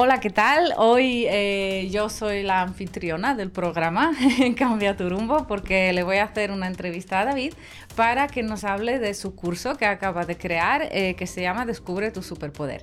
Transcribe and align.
Hola, 0.00 0.20
¿qué 0.20 0.30
tal? 0.30 0.74
Hoy 0.76 1.26
eh, 1.28 1.88
yo 1.90 2.08
soy 2.08 2.44
la 2.44 2.62
anfitriona 2.62 3.34
del 3.34 3.50
programa 3.50 4.12
Cambia 4.56 4.96
tu 4.96 5.08
rumbo 5.08 5.48
porque 5.48 5.92
le 5.92 6.04
voy 6.04 6.18
a 6.18 6.22
hacer 6.22 6.52
una 6.52 6.68
entrevista 6.68 7.18
a 7.18 7.24
David 7.24 7.52
para 7.96 8.28
que 8.28 8.44
nos 8.44 8.62
hable 8.62 9.00
de 9.00 9.12
su 9.14 9.34
curso 9.34 9.76
que 9.76 9.86
acaba 9.86 10.24
de 10.24 10.36
crear 10.36 10.86
eh, 10.92 11.16
que 11.16 11.26
se 11.26 11.42
llama 11.42 11.66
Descubre 11.66 12.12
tu 12.12 12.22
superpoder. 12.22 12.82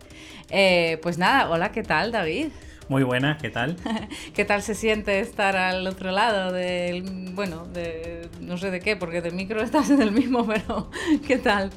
Eh, 0.49 0.99
pues 1.01 1.17
nada, 1.17 1.49
hola, 1.49 1.71
¿qué 1.71 1.83
tal 1.83 2.11
David? 2.11 2.47
Muy 2.89 3.03
buena, 3.03 3.37
¿qué 3.41 3.49
tal? 3.49 3.77
¿Qué 4.35 4.43
tal 4.43 4.61
se 4.61 4.75
siente 4.75 5.21
estar 5.21 5.55
al 5.55 5.87
otro 5.87 6.11
lado 6.11 6.51
del, 6.51 7.29
bueno, 7.31 7.65
de 7.67 8.27
no 8.41 8.57
sé 8.57 8.71
de 8.71 8.81
qué, 8.81 8.97
porque 8.97 9.21
de 9.21 9.31
micro 9.31 9.61
estás 9.63 9.89
en 9.89 10.01
el 10.01 10.11
mismo, 10.11 10.45
pero 10.45 10.91
¿qué 11.25 11.37
tal? 11.37 11.69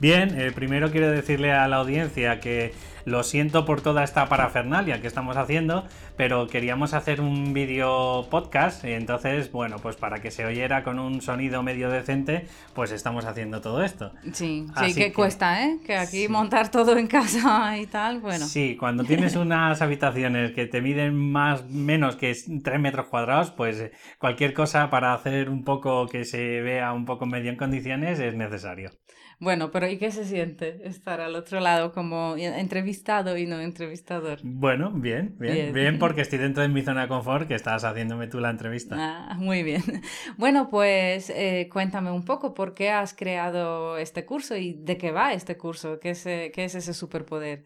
Bien, 0.00 0.38
eh, 0.38 0.52
primero 0.54 0.90
quiero 0.90 1.10
decirle 1.10 1.50
a 1.52 1.66
la 1.66 1.76
audiencia 1.76 2.40
que 2.40 2.74
lo 3.06 3.22
siento 3.22 3.64
por 3.64 3.80
toda 3.80 4.04
esta 4.04 4.28
parafernalia 4.28 5.00
que 5.00 5.06
estamos 5.06 5.36
haciendo, 5.36 5.84
pero 6.16 6.48
queríamos 6.48 6.92
hacer 6.92 7.20
un 7.20 7.54
vídeo 7.54 8.26
podcast, 8.28 8.84
y 8.84 8.92
entonces, 8.92 9.50
bueno, 9.52 9.76
pues 9.78 9.96
para 9.96 10.18
que 10.18 10.32
se 10.32 10.44
oyera 10.44 10.82
con 10.82 10.98
un 10.98 11.22
sonido 11.22 11.62
medio 11.62 11.88
decente, 11.88 12.48
pues 12.74 12.90
estamos 12.90 13.24
haciendo 13.24 13.60
todo 13.60 13.84
esto. 13.84 14.12
Sí, 14.32 14.66
sí, 14.84 14.94
que, 14.94 15.12
cuesta, 15.12 15.64
¿eh? 15.64 15.78
Que 15.86 15.96
aquí 15.96 16.26
montar 16.28 16.70
todo 16.70 16.98
en 16.98 17.06
casa 17.06 17.78
y 17.78 17.86
tal, 17.86 18.18
bueno. 18.18 18.44
Sí, 18.44 18.76
cuando 18.76 19.04
tienes 19.04 19.36
unas 19.36 19.80
habitaciones 19.80 20.50
que 20.50 20.66
te 20.66 20.82
miden 20.82 21.14
más, 21.14 21.64
menos 21.70 22.16
que 22.16 22.34
3 22.34 22.80
metros 22.80 23.06
cuadrados, 23.06 23.52
pues 23.52 23.92
cualquier 24.18 24.52
cosa 24.52 24.90
para 24.90 25.14
hacer 25.14 25.48
un 25.48 25.62
poco 25.62 26.08
que 26.08 26.24
se 26.24 26.60
vea 26.60 26.92
un 26.92 27.04
poco 27.04 27.24
medio 27.24 27.50
en 27.50 27.56
condiciones 27.56 28.18
es 28.18 28.34
necesario. 28.34 28.90
Bueno, 29.38 29.70
pero 29.70 29.86
¿y 29.86 29.98
qué 29.98 30.10
se 30.10 30.24
siente 30.24 30.88
estar 30.88 31.20
al 31.20 31.34
otro 31.36 31.60
lado 31.60 31.92
como 31.92 32.36
entrevistado 32.36 33.36
y 33.36 33.46
no 33.46 33.60
entrevistador? 33.60 34.38
Bueno, 34.42 34.90
bien, 34.92 35.34
bien, 35.38 35.74
bien, 35.74 35.98
porque 35.98 36.20
estoy 36.22 36.38
dentro 36.38 36.62
de 36.62 36.68
mi 36.70 36.82
zona 36.82 37.02
de 37.02 37.08
confort 37.08 37.46
que 37.46 37.54
estás 37.54 37.84
haciéndome 37.84 38.28
tú 38.28 38.40
la 38.40 38.50
entrevista. 38.50 38.96
Ah, 38.98 39.34
muy 39.38 39.62
bien. 39.62 39.82
Bueno, 40.38 40.68
pues 40.68 41.30
eh, 41.30 41.68
cuéntame 41.72 42.10
un 42.10 42.24
poco 42.24 42.54
por 42.54 42.74
qué 42.74 42.90
has 42.90 43.14
creado 43.14 43.98
este 43.98 44.24
curso 44.24 44.56
y 44.56 44.72
de 44.72 44.96
qué 44.96 45.10
va 45.10 45.32
este 45.32 45.56
curso, 45.56 45.98
qué 46.00 46.10
es, 46.10 46.22
qué 46.24 46.52
es 46.56 46.74
ese 46.74 46.94
superpoder. 46.94 47.64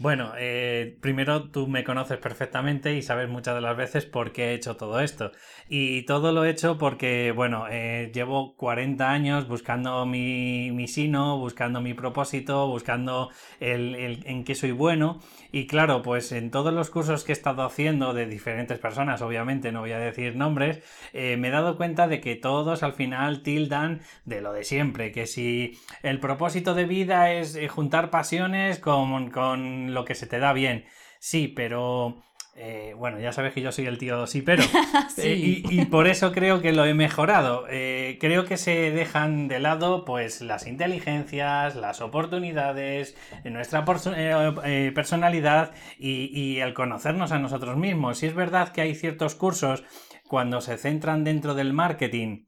Bueno, 0.00 0.32
eh, 0.38 0.96
primero 1.00 1.50
tú 1.50 1.66
me 1.66 1.82
conoces 1.82 2.18
perfectamente 2.18 2.94
y 2.94 3.02
sabes 3.02 3.28
muchas 3.28 3.56
de 3.56 3.60
las 3.60 3.76
veces 3.76 4.06
por 4.06 4.30
qué 4.30 4.50
he 4.50 4.54
hecho 4.54 4.76
todo 4.76 5.00
esto. 5.00 5.32
Y 5.68 6.02
todo 6.02 6.30
lo 6.30 6.44
he 6.44 6.50
hecho 6.50 6.78
porque, 6.78 7.32
bueno, 7.34 7.66
eh, 7.68 8.12
llevo 8.14 8.54
40 8.54 9.10
años 9.10 9.48
buscando 9.48 10.06
mi, 10.06 10.70
mi, 10.70 10.86
sino, 10.86 11.38
buscando 11.38 11.80
mi 11.80 11.94
propósito, 11.94 12.68
buscando 12.68 13.30
el, 13.58 13.96
el, 13.96 14.22
en 14.26 14.44
qué 14.44 14.54
soy 14.54 14.70
bueno. 14.70 15.18
Y 15.50 15.66
claro, 15.66 16.02
pues 16.02 16.30
en 16.30 16.52
todos 16.52 16.72
los 16.72 16.90
cursos 16.90 17.24
que 17.24 17.32
he 17.32 17.34
estado 17.34 17.64
haciendo 17.64 18.14
de 18.14 18.26
diferentes 18.26 18.78
personas, 18.78 19.20
obviamente 19.20 19.72
no 19.72 19.80
voy 19.80 19.92
a 19.92 19.98
decir 19.98 20.36
nombres, 20.36 20.80
eh, 21.12 21.36
me 21.36 21.48
he 21.48 21.50
dado 21.50 21.76
cuenta 21.76 22.06
de 22.06 22.20
que 22.20 22.36
todos 22.36 22.84
al 22.84 22.92
final 22.92 23.42
tildan 23.42 24.00
de 24.26 24.42
lo 24.42 24.52
de 24.52 24.62
siempre, 24.62 25.10
que 25.10 25.26
si 25.26 25.76
el 26.04 26.20
propósito 26.20 26.74
de 26.74 26.84
vida 26.84 27.32
es 27.32 27.58
juntar 27.68 28.10
pasiones 28.10 28.78
con, 28.78 29.30
con 29.30 29.57
lo 29.94 30.04
que 30.04 30.14
se 30.14 30.26
te 30.26 30.38
da 30.38 30.52
bien. 30.52 30.86
Sí, 31.20 31.48
pero 31.48 32.22
eh, 32.60 32.92
bueno, 32.96 33.20
ya 33.20 33.30
sabes 33.30 33.52
que 33.52 33.60
yo 33.60 33.70
soy 33.70 33.86
el 33.86 33.98
tío 33.98 34.26
sí, 34.26 34.42
pero. 34.42 34.62
Eh, 35.20 35.62
y, 35.68 35.84
por 35.86 36.06
eso 36.06 36.30
creo 36.30 36.62
que 36.62 36.72
lo 36.72 36.84
he 36.84 36.94
mejorado. 36.94 37.66
Eh, 37.68 38.18
creo 38.20 38.44
que 38.44 38.56
se 38.56 38.92
dejan 38.92 39.48
de 39.48 39.58
lado 39.58 40.04
pues 40.04 40.42
las 40.42 40.68
inteligencias, 40.68 41.74
las 41.74 42.00
oportunidades, 42.00 43.16
nuestra 43.44 43.84
personalidad 43.84 45.72
y, 45.98 46.30
y, 46.32 46.60
el 46.60 46.72
conocernos 46.72 47.32
a 47.32 47.40
nosotros 47.40 47.76
mismos. 47.76 48.18
Si 48.18 48.26
es 48.26 48.34
verdad 48.34 48.68
que 48.68 48.80
hay 48.80 48.94
ciertos 48.94 49.34
cursos 49.34 49.82
cuando 50.28 50.60
se 50.60 50.78
centran 50.78 51.24
dentro 51.24 51.54
del 51.54 51.72
marketing 51.72 52.44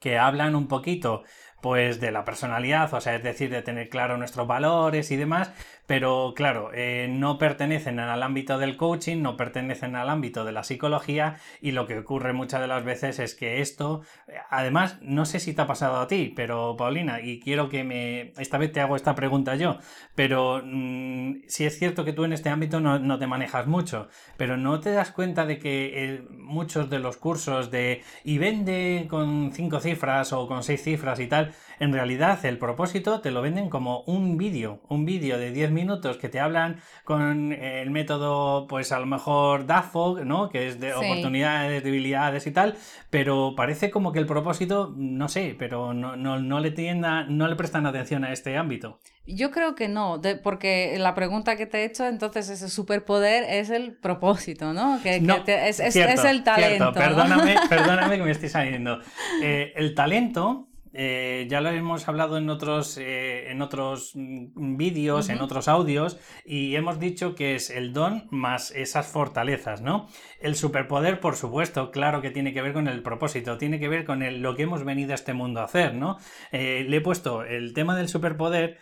que 0.00 0.16
hablan 0.16 0.54
un 0.54 0.68
poquito 0.68 1.24
pues 1.62 2.00
de 2.00 2.10
la 2.10 2.24
personalidad, 2.24 2.92
o 2.92 3.00
sea, 3.00 3.14
es 3.14 3.22
decir, 3.22 3.48
de 3.48 3.62
tener 3.62 3.88
claro 3.88 4.18
nuestros 4.18 4.48
valores 4.48 5.12
y 5.12 5.16
demás, 5.16 5.52
pero 5.92 6.32
claro, 6.34 6.70
eh, 6.72 7.06
no 7.10 7.36
pertenecen 7.36 8.00
al 8.00 8.22
ámbito 8.22 8.56
del 8.56 8.78
coaching, 8.78 9.20
no 9.20 9.36
pertenecen 9.36 9.94
al 9.94 10.08
ámbito 10.08 10.46
de 10.46 10.52
la 10.52 10.64
psicología 10.64 11.36
y 11.60 11.72
lo 11.72 11.86
que 11.86 11.98
ocurre 11.98 12.32
muchas 12.32 12.62
de 12.62 12.66
las 12.66 12.82
veces 12.82 13.18
es 13.18 13.34
que 13.34 13.60
esto, 13.60 14.00
además, 14.48 14.96
no 15.02 15.26
sé 15.26 15.38
si 15.38 15.52
te 15.52 15.60
ha 15.60 15.66
pasado 15.66 16.00
a 16.00 16.06
ti, 16.06 16.32
pero 16.34 16.76
Paulina, 16.78 17.20
y 17.20 17.40
quiero 17.40 17.68
que 17.68 17.84
me, 17.84 18.32
esta 18.38 18.56
vez 18.56 18.72
te 18.72 18.80
hago 18.80 18.96
esta 18.96 19.14
pregunta 19.14 19.54
yo, 19.56 19.80
pero 20.14 20.62
mm, 20.64 21.42
si 21.46 21.66
es 21.66 21.78
cierto 21.78 22.06
que 22.06 22.14
tú 22.14 22.24
en 22.24 22.32
este 22.32 22.48
ámbito 22.48 22.80
no, 22.80 23.18
te 23.18 23.26
manejas 23.26 23.66
mucho, 23.66 24.08
pero 24.38 24.56
no 24.56 24.80
te 24.80 24.92
das 24.92 25.12
cuenta 25.12 25.44
de 25.44 25.58
que 25.58 25.90
eh, 25.92 26.22
muchos 26.30 26.88
de 26.88 27.00
los 27.00 27.18
cursos 27.18 27.70
de 27.70 28.02
y 28.24 28.38
vende 28.38 29.08
con 29.10 29.52
cinco 29.52 29.78
cifras 29.78 30.32
o 30.32 30.48
con 30.48 30.62
seis 30.62 30.82
cifras 30.82 31.20
y 31.20 31.26
tal, 31.26 31.52
en 31.82 31.92
realidad 31.92 32.38
el 32.46 32.58
propósito 32.58 33.20
te 33.20 33.32
lo 33.32 33.42
venden 33.42 33.68
como 33.68 34.02
un 34.02 34.38
vídeo, 34.38 34.80
un 34.88 35.04
vídeo 35.04 35.36
de 35.36 35.50
10 35.50 35.72
minutos 35.72 36.16
que 36.16 36.28
te 36.28 36.38
hablan 36.38 36.80
con 37.02 37.52
el 37.52 37.90
método, 37.90 38.68
pues 38.68 38.92
a 38.92 39.00
lo 39.00 39.06
mejor 39.06 39.66
DAFO, 39.66 40.20
¿no? 40.24 40.48
Que 40.48 40.68
es 40.68 40.78
de 40.78 40.94
oportunidades, 40.94 41.82
debilidades 41.82 42.46
y 42.46 42.52
tal, 42.52 42.76
pero 43.10 43.54
parece 43.56 43.90
como 43.90 44.12
que 44.12 44.20
el 44.20 44.26
propósito, 44.26 44.94
no 44.96 45.28
sé, 45.28 45.56
pero 45.58 45.92
no, 45.92 46.14
no, 46.16 46.60
le 46.60 46.70
tienda, 46.70 47.24
no 47.24 47.48
le 47.48 47.56
prestan 47.56 47.84
atención 47.84 48.22
a 48.22 48.32
este 48.32 48.56
ámbito. 48.56 49.00
Yo 49.26 49.50
creo 49.50 49.74
que 49.74 49.88
no, 49.88 50.20
porque 50.44 50.94
la 51.00 51.16
pregunta 51.16 51.56
que 51.56 51.66
te 51.66 51.78
he 51.78 51.84
hecho, 51.84 52.06
entonces 52.06 52.48
ese 52.48 52.68
superpoder 52.68 53.42
es 53.42 53.70
el 53.70 53.96
propósito, 53.96 54.72
¿no? 54.72 55.00
Que, 55.02 55.16
es, 55.16 55.80
el 55.80 56.44
talento. 56.44 56.92
Perdóname, 56.92 57.56
perdóname 57.68 58.18
que 58.18 58.22
me 58.22 58.30
estoy 58.30 58.50
saliendo. 58.50 59.00
Eh, 59.42 59.72
el 59.74 59.96
talento 59.96 60.68
eh, 60.94 61.46
ya 61.48 61.60
lo 61.60 61.70
hemos 61.70 62.06
hablado 62.06 62.36
en 62.36 62.50
otros, 62.50 62.98
eh, 62.98 63.50
en 63.50 63.62
otros 63.62 64.12
mm, 64.14 64.76
vídeos, 64.76 65.30
en 65.30 65.40
otros 65.40 65.68
audios, 65.68 66.18
y 66.44 66.76
hemos 66.76 67.00
dicho 67.00 67.34
que 67.34 67.54
es 67.54 67.70
el 67.70 67.92
don 67.92 68.28
más 68.30 68.70
esas 68.72 69.06
fortalezas, 69.06 69.80
¿no? 69.80 70.08
El 70.40 70.54
superpoder, 70.54 71.20
por 71.20 71.36
supuesto, 71.36 71.90
claro 71.90 72.20
que 72.20 72.30
tiene 72.30 72.52
que 72.52 72.62
ver 72.62 72.72
con 72.74 72.88
el 72.88 73.02
propósito, 73.02 73.56
tiene 73.56 73.80
que 73.80 73.88
ver 73.88 74.04
con 74.04 74.42
lo 74.42 74.54
que 74.54 74.64
hemos 74.64 74.84
venido 74.84 75.12
a 75.12 75.14
este 75.14 75.32
mundo 75.32 75.60
a 75.60 75.64
hacer, 75.64 75.94
¿no? 75.94 76.18
Eh, 76.50 76.84
le 76.88 76.98
he 76.98 77.00
puesto 77.00 77.42
el 77.44 77.72
tema 77.72 77.96
del 77.96 78.08
superpoder 78.08 78.78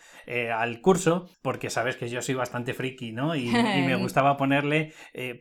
al 0.54 0.80
curso, 0.80 1.28
porque 1.42 1.70
sabes 1.70 1.96
que 1.96 2.08
yo 2.08 2.22
soy 2.22 2.36
bastante 2.36 2.72
friki, 2.72 3.10
¿no? 3.10 3.34
Y, 3.34 3.46
me 3.46 3.96
gustaba 3.96 4.36
ponerle, 4.36 4.92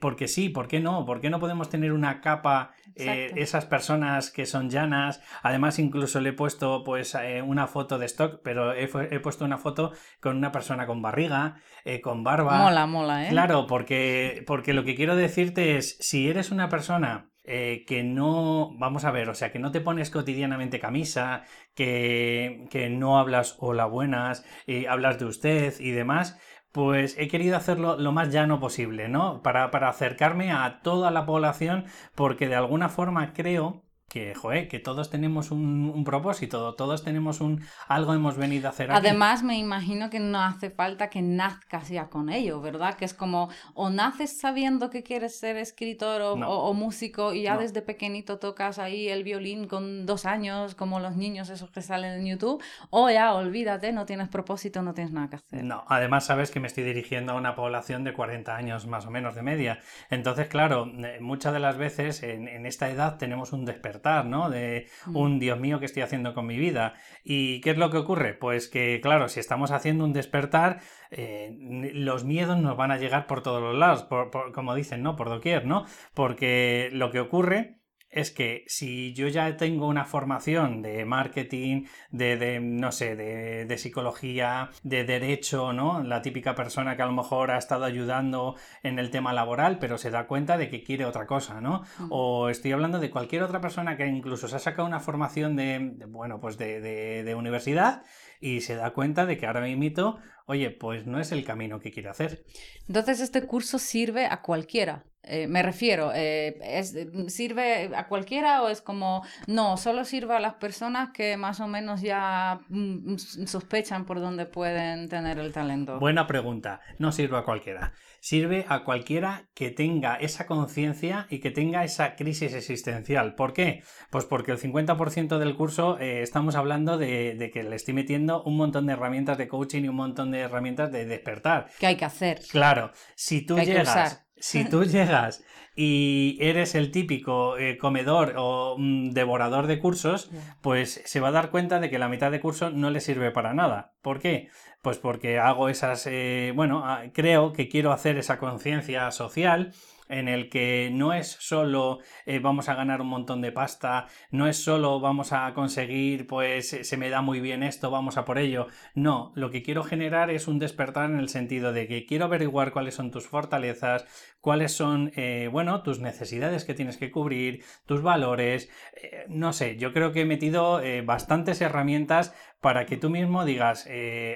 porque 0.02 0.28
sí, 0.28 0.50
¿por 0.50 0.68
qué 0.68 0.80
no? 0.80 1.06
¿Por 1.06 1.22
qué 1.22 1.30
no 1.30 1.40
podemos 1.40 1.70
tener 1.70 1.92
una 1.92 2.22
capa, 2.22 2.72
esas 2.96 3.66
personas 3.66 4.32
que 4.32 4.48
son 4.48 4.72
llanas? 4.72 5.22
Además, 5.44 5.78
incluso 5.78 6.20
le 6.22 6.30
he 6.30 6.34
puesto 6.34 6.59
pues 6.86 7.16
eh, 7.16 7.42
una 7.42 7.68
foto 7.68 7.98
de 7.98 8.06
stock, 8.06 8.42
pero 8.44 8.74
he, 8.74 8.88
puesto 9.20 9.46
una 9.46 9.58
foto 9.58 9.92
con 10.20 10.38
una 10.38 10.52
persona 10.52 10.86
con 10.86 11.02
barriga, 11.02 11.56
eh, 11.86 12.02
con 12.02 12.24
barba. 12.24 12.58
Mola, 12.58 12.86
mola, 12.86 13.28
¿eh? 13.28 13.30
Claro, 13.30 13.68
porque, 13.68 14.44
porque 14.46 14.74
lo 14.74 14.84
que 14.84 14.96
quiero 14.96 15.16
decirte 15.16 15.78
es, 15.78 15.98
si 16.00 16.30
eres 16.30 16.52
una 16.52 16.70
persona 16.70 17.30
eh, 17.44 17.84
que 17.88 18.04
no, 18.04 18.76
vamos 18.78 19.06
a 19.06 19.12
ver, 19.12 19.30
o 19.30 19.34
sea, 19.34 19.52
que 19.52 19.60
no 19.60 19.72
te 19.72 19.82
pones 19.82 20.12
cotidianamente 20.12 20.80
camisa, 20.80 21.44
que, 21.74 22.66
que 22.70 22.90
no 22.90 23.18
hablas 23.18 23.56
hola 23.60 23.86
buenas, 23.86 24.46
y 24.68 24.86
hablas 24.86 25.18
de 25.18 25.26
usted 25.26 25.74
y 25.80 25.92
demás, 25.92 26.40
pues 26.72 27.16
he 27.18 27.28
querido 27.28 27.58
hacerlo 27.58 27.98
lo 27.98 28.12
más 28.12 28.32
llano 28.32 28.60
posible, 28.60 29.10
¿no? 29.10 29.42
Para, 29.42 29.72
para 29.72 29.90
acercarme 29.90 30.52
a 30.52 30.82
toda 30.82 31.10
la 31.12 31.26
población, 31.26 31.86
porque 32.14 32.48
de 32.48 32.56
alguna 32.56 32.90
forma 32.90 33.34
creo 33.34 33.89
que, 34.10 34.34
joder, 34.34 34.68
que 34.68 34.80
todos 34.80 35.10
tenemos 35.10 35.52
un, 35.52 36.04
propósito, 36.04 36.74
todos 36.74 37.04
tenemos 37.04 37.40
un 37.40 37.62
algo 37.88 38.14
hemos 38.14 38.36
venido 38.36 38.68
a 38.68 38.72
hacer. 38.72 38.92
Además, 38.92 39.44
me 39.44 39.58
imagino 39.58 40.10
que 40.10 40.20
no 40.20 40.42
hace 40.42 40.72
falta 40.72 41.10
que 41.10 41.22
nazcas 41.22 41.90
ya 41.90 42.10
con 42.10 42.30
ello, 42.30 42.60
¿verdad? 42.60 42.96
Que 42.96 43.06
es 43.06 43.14
como, 43.14 43.50
o 43.76 43.90
naces 43.90 44.40
sabiendo 44.40 44.90
que 44.90 45.04
quieres 45.04 45.40
ser 45.40 45.58
escritor 45.58 46.22
o, 46.22 46.74
músico 46.74 47.34
y 47.34 47.44
ya 47.44 47.58
desde 47.58 47.82
pequeñito 47.82 48.40
tocas 48.40 48.80
ahí 48.80 49.10
el 49.10 49.24
violín 49.24 49.68
con 49.68 50.06
dos 50.06 50.26
años, 50.26 50.76
como 50.76 51.00
los 51.00 51.16
niños 51.16 51.50
esos 51.50 51.70
que 51.70 51.82
salen 51.82 52.20
en 52.20 52.26
YouTube, 52.26 52.64
o 52.90 53.10
ya 53.10 53.34
olvídate, 53.34 53.92
no 53.92 54.06
tienes 54.06 54.30
propósito, 54.30 54.82
no 54.82 54.94
tienes 54.94 55.14
nada 55.14 55.30
que 55.30 55.36
hacer. 55.36 55.64
No, 55.64 55.84
además 55.88 56.26
sabes 56.26 56.50
que 56.52 56.60
me 56.60 56.68
estoy 56.68 56.84
dirigiendo 56.84 57.34
a 57.34 57.36
una 57.36 57.56
población 57.56 58.04
de 58.04 58.14
40 58.14 58.56
años 58.56 58.88
más 58.88 59.06
o 59.06 59.12
menos 59.12 59.36
de 59.36 59.44
media. 59.44 59.80
Entonces, 60.10 60.48
claro, 60.48 60.92
eh, 61.04 61.20
muchas 61.22 61.54
de 61.54 61.60
las 61.60 61.78
veces 61.78 62.24
en, 62.24 62.48
en 62.48 62.66
esta 62.66 62.90
edad 62.90 63.18
tenemos 63.18 63.54
un 63.54 63.66
despertar 63.66 63.99
¿no? 64.26 64.50
De 64.50 64.88
mm. 65.06 65.16
un 65.16 65.40
Dios 65.40 65.60
mío 65.60 65.80
que 65.80 65.86
estoy 65.86 66.04
haciendo 66.04 66.34
con 66.34 66.46
mi 66.46 66.58
vida. 66.58 66.94
¿Y 67.24 67.62
qué 67.62 67.72
es 67.72 67.78
lo 67.78 67.90
que 67.90 67.98
ocurre? 67.98 68.34
Pues 68.34 68.68
que, 68.68 69.00
claro, 69.02 69.28
si 69.30 69.40
estamos 69.40 69.72
haciendo 69.72 70.04
un 70.04 70.14
despertar, 70.14 70.80
eh, 71.12 71.56
los 71.94 72.24
miedos 72.24 72.58
nos 72.58 72.78
van 72.78 72.92
a 72.92 72.98
llegar 72.98 73.28
por 73.28 73.42
todos 73.42 73.62
los 73.62 73.76
lados, 73.76 74.04
por, 74.04 74.52
como 74.54 74.76
dicen, 74.76 75.04
¿no? 75.04 75.16
Por 75.16 75.30
doquier, 75.30 75.66
¿no? 75.66 75.86
Porque 76.14 76.90
lo 76.94 77.12
que 77.12 77.20
ocurre 77.20 77.79
es 78.10 78.32
que 78.32 78.64
si 78.68 79.14
yo 79.14 79.28
ya 79.28 79.56
tengo 79.58 79.88
una 79.88 80.06
formación 80.06 80.82
de 80.82 81.06
marketing, 81.06 81.86
de, 82.12 82.60
no 82.60 82.92
sé, 82.92 83.16
de, 83.16 83.78
psicología, 83.78 84.70
de 84.84 85.04
derecho, 85.04 85.74
¿no? 85.74 86.04
La 86.04 86.22
típica 86.22 86.56
persona 86.56 86.96
que 86.96 87.04
a 87.04 87.06
lo 87.06 87.14
mejor 87.14 87.52
ha 87.52 87.58
estado 87.58 87.86
ayudando 87.86 88.56
en 88.84 89.00
el 89.00 89.10
tema 89.12 89.32
laboral, 89.34 89.80
pero 89.80 89.98
se 89.98 90.12
da 90.12 90.28
cuenta 90.28 90.58
de 90.58 90.70
que 90.70 90.84
quiere 90.84 91.06
otra 91.06 91.28
cosa, 91.28 91.62
¿no? 91.62 91.84
O 92.10 92.50
estoy 92.50 92.72
hablando 92.72 93.00
de 93.00 93.10
cualquier 93.10 93.44
otra 93.44 93.62
persona 93.62 93.96
que 93.96 94.08
incluso 94.08 94.48
se 94.48 94.56
ha 94.56 94.60
sacado 94.60 94.88
una 94.88 95.00
formación 95.00 95.56
de, 95.56 95.94
bueno, 96.08 96.40
pues 96.40 96.58
de, 96.58 97.36
universidad 97.38 98.04
y 98.42 98.62
se 98.62 98.76
da 98.76 98.92
cuenta 98.92 99.26
de 99.26 99.38
que 99.38 99.46
ahora 99.46 99.62
mismo, 99.62 100.20
oye, 100.50 100.72
pues 100.72 101.06
no 101.06 101.20
es 101.20 101.32
el 101.32 101.46
camino 101.46 101.80
que 101.80 101.92
quiere 101.92 102.10
hacer. 102.10 102.44
Entonces 102.88 103.20
este 103.22 103.46
curso 103.46 103.78
sirve 103.78 104.26
a 104.26 104.42
cualquiera. 104.42 105.04
Eh, 105.22 105.48
me 105.48 105.62
refiero, 105.62 106.12
eh, 106.16 106.58
es, 106.64 106.96
¿sirve 107.28 107.96
a 107.96 108.08
cualquiera 108.08 108.64
o 108.64 108.70
es 108.70 108.82
como, 108.82 109.24
no, 109.46 109.78
solo 109.78 110.06
sirve 110.06 110.36
a 110.36 110.40
las 110.40 110.56
personas 110.56 111.12
que 111.12 111.38
más 111.38 111.60
o 111.60 111.68
menos 111.68 112.02
ya 112.02 112.62
mm, 112.70 113.16
sospechan 113.18 114.06
por 114.06 114.20
dónde 114.20 114.48
pueden 114.48 115.08
tener 115.08 115.38
el 115.38 115.54
talento? 115.54 116.00
Buena 116.00 116.26
pregunta, 116.26 116.82
no 116.98 117.12
sirve 117.12 117.38
a 117.38 117.44
cualquiera. 117.44 117.94
Sirve 118.22 118.66
a 118.68 118.84
cualquiera 118.84 119.50
que 119.54 119.72
tenga 119.72 120.16
esa 120.16 120.46
conciencia 120.46 121.28
y 121.30 121.40
que 121.40 121.52
tenga 121.52 121.84
esa 121.84 122.16
crisis 122.16 122.54
existencial. 122.54 123.36
¿Por 123.36 123.54
qué? 123.54 123.84
Pues 124.10 124.26
porque 124.26 124.52
el 124.52 124.60
50% 124.60 125.38
del 125.38 125.56
curso 125.56 126.00
eh, 126.00 126.22
estamos 126.22 126.56
hablando 126.56 126.98
de, 126.98 127.50
que 127.54 127.64
le 127.64 127.76
estoy 127.76 127.94
metiendo 127.94 128.44
un 128.44 128.58
montón 128.58 128.86
de 128.86 128.94
herramientas 128.94 129.38
de 129.38 129.48
coaching 129.48 129.84
y 129.84 129.90
un 129.90 129.96
montón 129.96 130.32
de 130.32 130.40
herramientas 130.40 130.92
de 130.92 131.06
despertar. 131.06 131.70
¿Qué 131.80 131.88
hay 131.88 131.96
que 131.96 132.06
hacer? 132.06 132.42
Claro, 132.52 132.92
si 133.16 133.46
tú 133.46 133.58
llegas 133.58 134.29
si 134.40 134.66
tú 134.70 134.84
llegas 134.84 135.44
y 135.76 136.38
eres 136.42 136.76
el 136.76 136.92
típico 136.92 137.58
eh, 137.58 137.78
comedor 137.78 138.34
o 138.38 138.76
mm, 138.78 139.12
devorador 139.12 139.68
de 139.68 139.80
cursos, 139.80 140.30
pues 140.62 141.02
se 141.06 141.20
va 141.20 141.30
a 141.30 141.32
dar 141.32 141.52
cuenta 141.52 141.80
de 141.80 141.90
que 141.90 142.00
la 142.00 142.10
mitad 142.10 142.32
de 142.32 142.42
curso 142.42 142.70
no 142.70 142.90
le 142.90 143.00
sirve 143.00 143.32
para 143.32 143.54
nada. 143.54 143.94
¿Por 144.02 144.20
qué? 144.20 144.50
Pues 144.82 144.98
porque 144.98 145.40
hago 145.40 145.70
esas, 145.70 146.06
eh, 146.08 146.52
bueno, 146.56 146.84
ah, 146.86 147.04
creo 147.14 147.54
que 147.54 147.70
quiero 147.70 147.94
hacer 147.94 148.18
esa 148.18 148.40
conciencia 148.40 149.10
social 149.12 149.74
en 150.10 150.28
el 150.28 150.50
que 150.50 150.90
no 150.92 151.14
es 151.14 151.38
solo 151.40 152.00
eh, 152.26 152.40
vamos 152.40 152.68
a 152.68 152.76
ganar 152.76 153.02
un 153.02 153.08
montón 153.08 153.42
de 153.42 153.52
pasta, 153.52 154.08
no 154.32 154.48
es 154.48 154.62
solo 154.62 155.00
vamos 155.00 155.32
a 155.32 155.54
conseguir, 155.54 156.28
pues 156.28 156.70
se 156.82 156.98
me 156.98 157.10
da 157.10 157.22
muy 157.22 157.40
bien 157.40 157.64
esto, 157.64 157.92
vamos 157.92 158.18
a 158.18 158.26
por 158.26 158.38
ello. 158.38 158.68
No, 158.96 159.32
lo 159.36 159.52
que 159.52 159.64
quiero 159.64 159.84
generar 159.84 160.30
es 160.30 160.48
un 160.48 160.60
despertar 160.60 161.10
en 161.10 161.20
el 161.20 161.30
sentido 161.30 161.72
de 161.72 161.88
que 161.88 162.06
quiero 162.06 162.26
averiguar 162.26 162.72
cuáles 162.72 162.96
son 162.96 163.12
tus 163.12 163.28
fortalezas, 163.28 164.06
cuáles 164.42 164.74
son, 164.74 165.12
eh, 165.16 165.48
bueno, 165.52 165.84
tus 165.84 166.00
necesidades 166.00 166.66
que 166.66 166.74
tienes 166.74 166.98
que 166.98 167.12
cubrir, 167.12 167.64
tus 167.86 168.02
valores, 168.02 168.70
eh, 169.02 169.26
no 169.30 169.54
sé, 169.54 169.78
yo 169.78 169.94
creo 169.94 170.12
que 170.12 170.22
he 170.22 170.26
metido 170.26 170.82
bastantes 171.06 171.62
herramientas 171.62 172.34
para 172.62 172.86
que 172.86 172.98
tú 172.98 173.10
mismo 173.10 173.46
digas, 173.46 173.88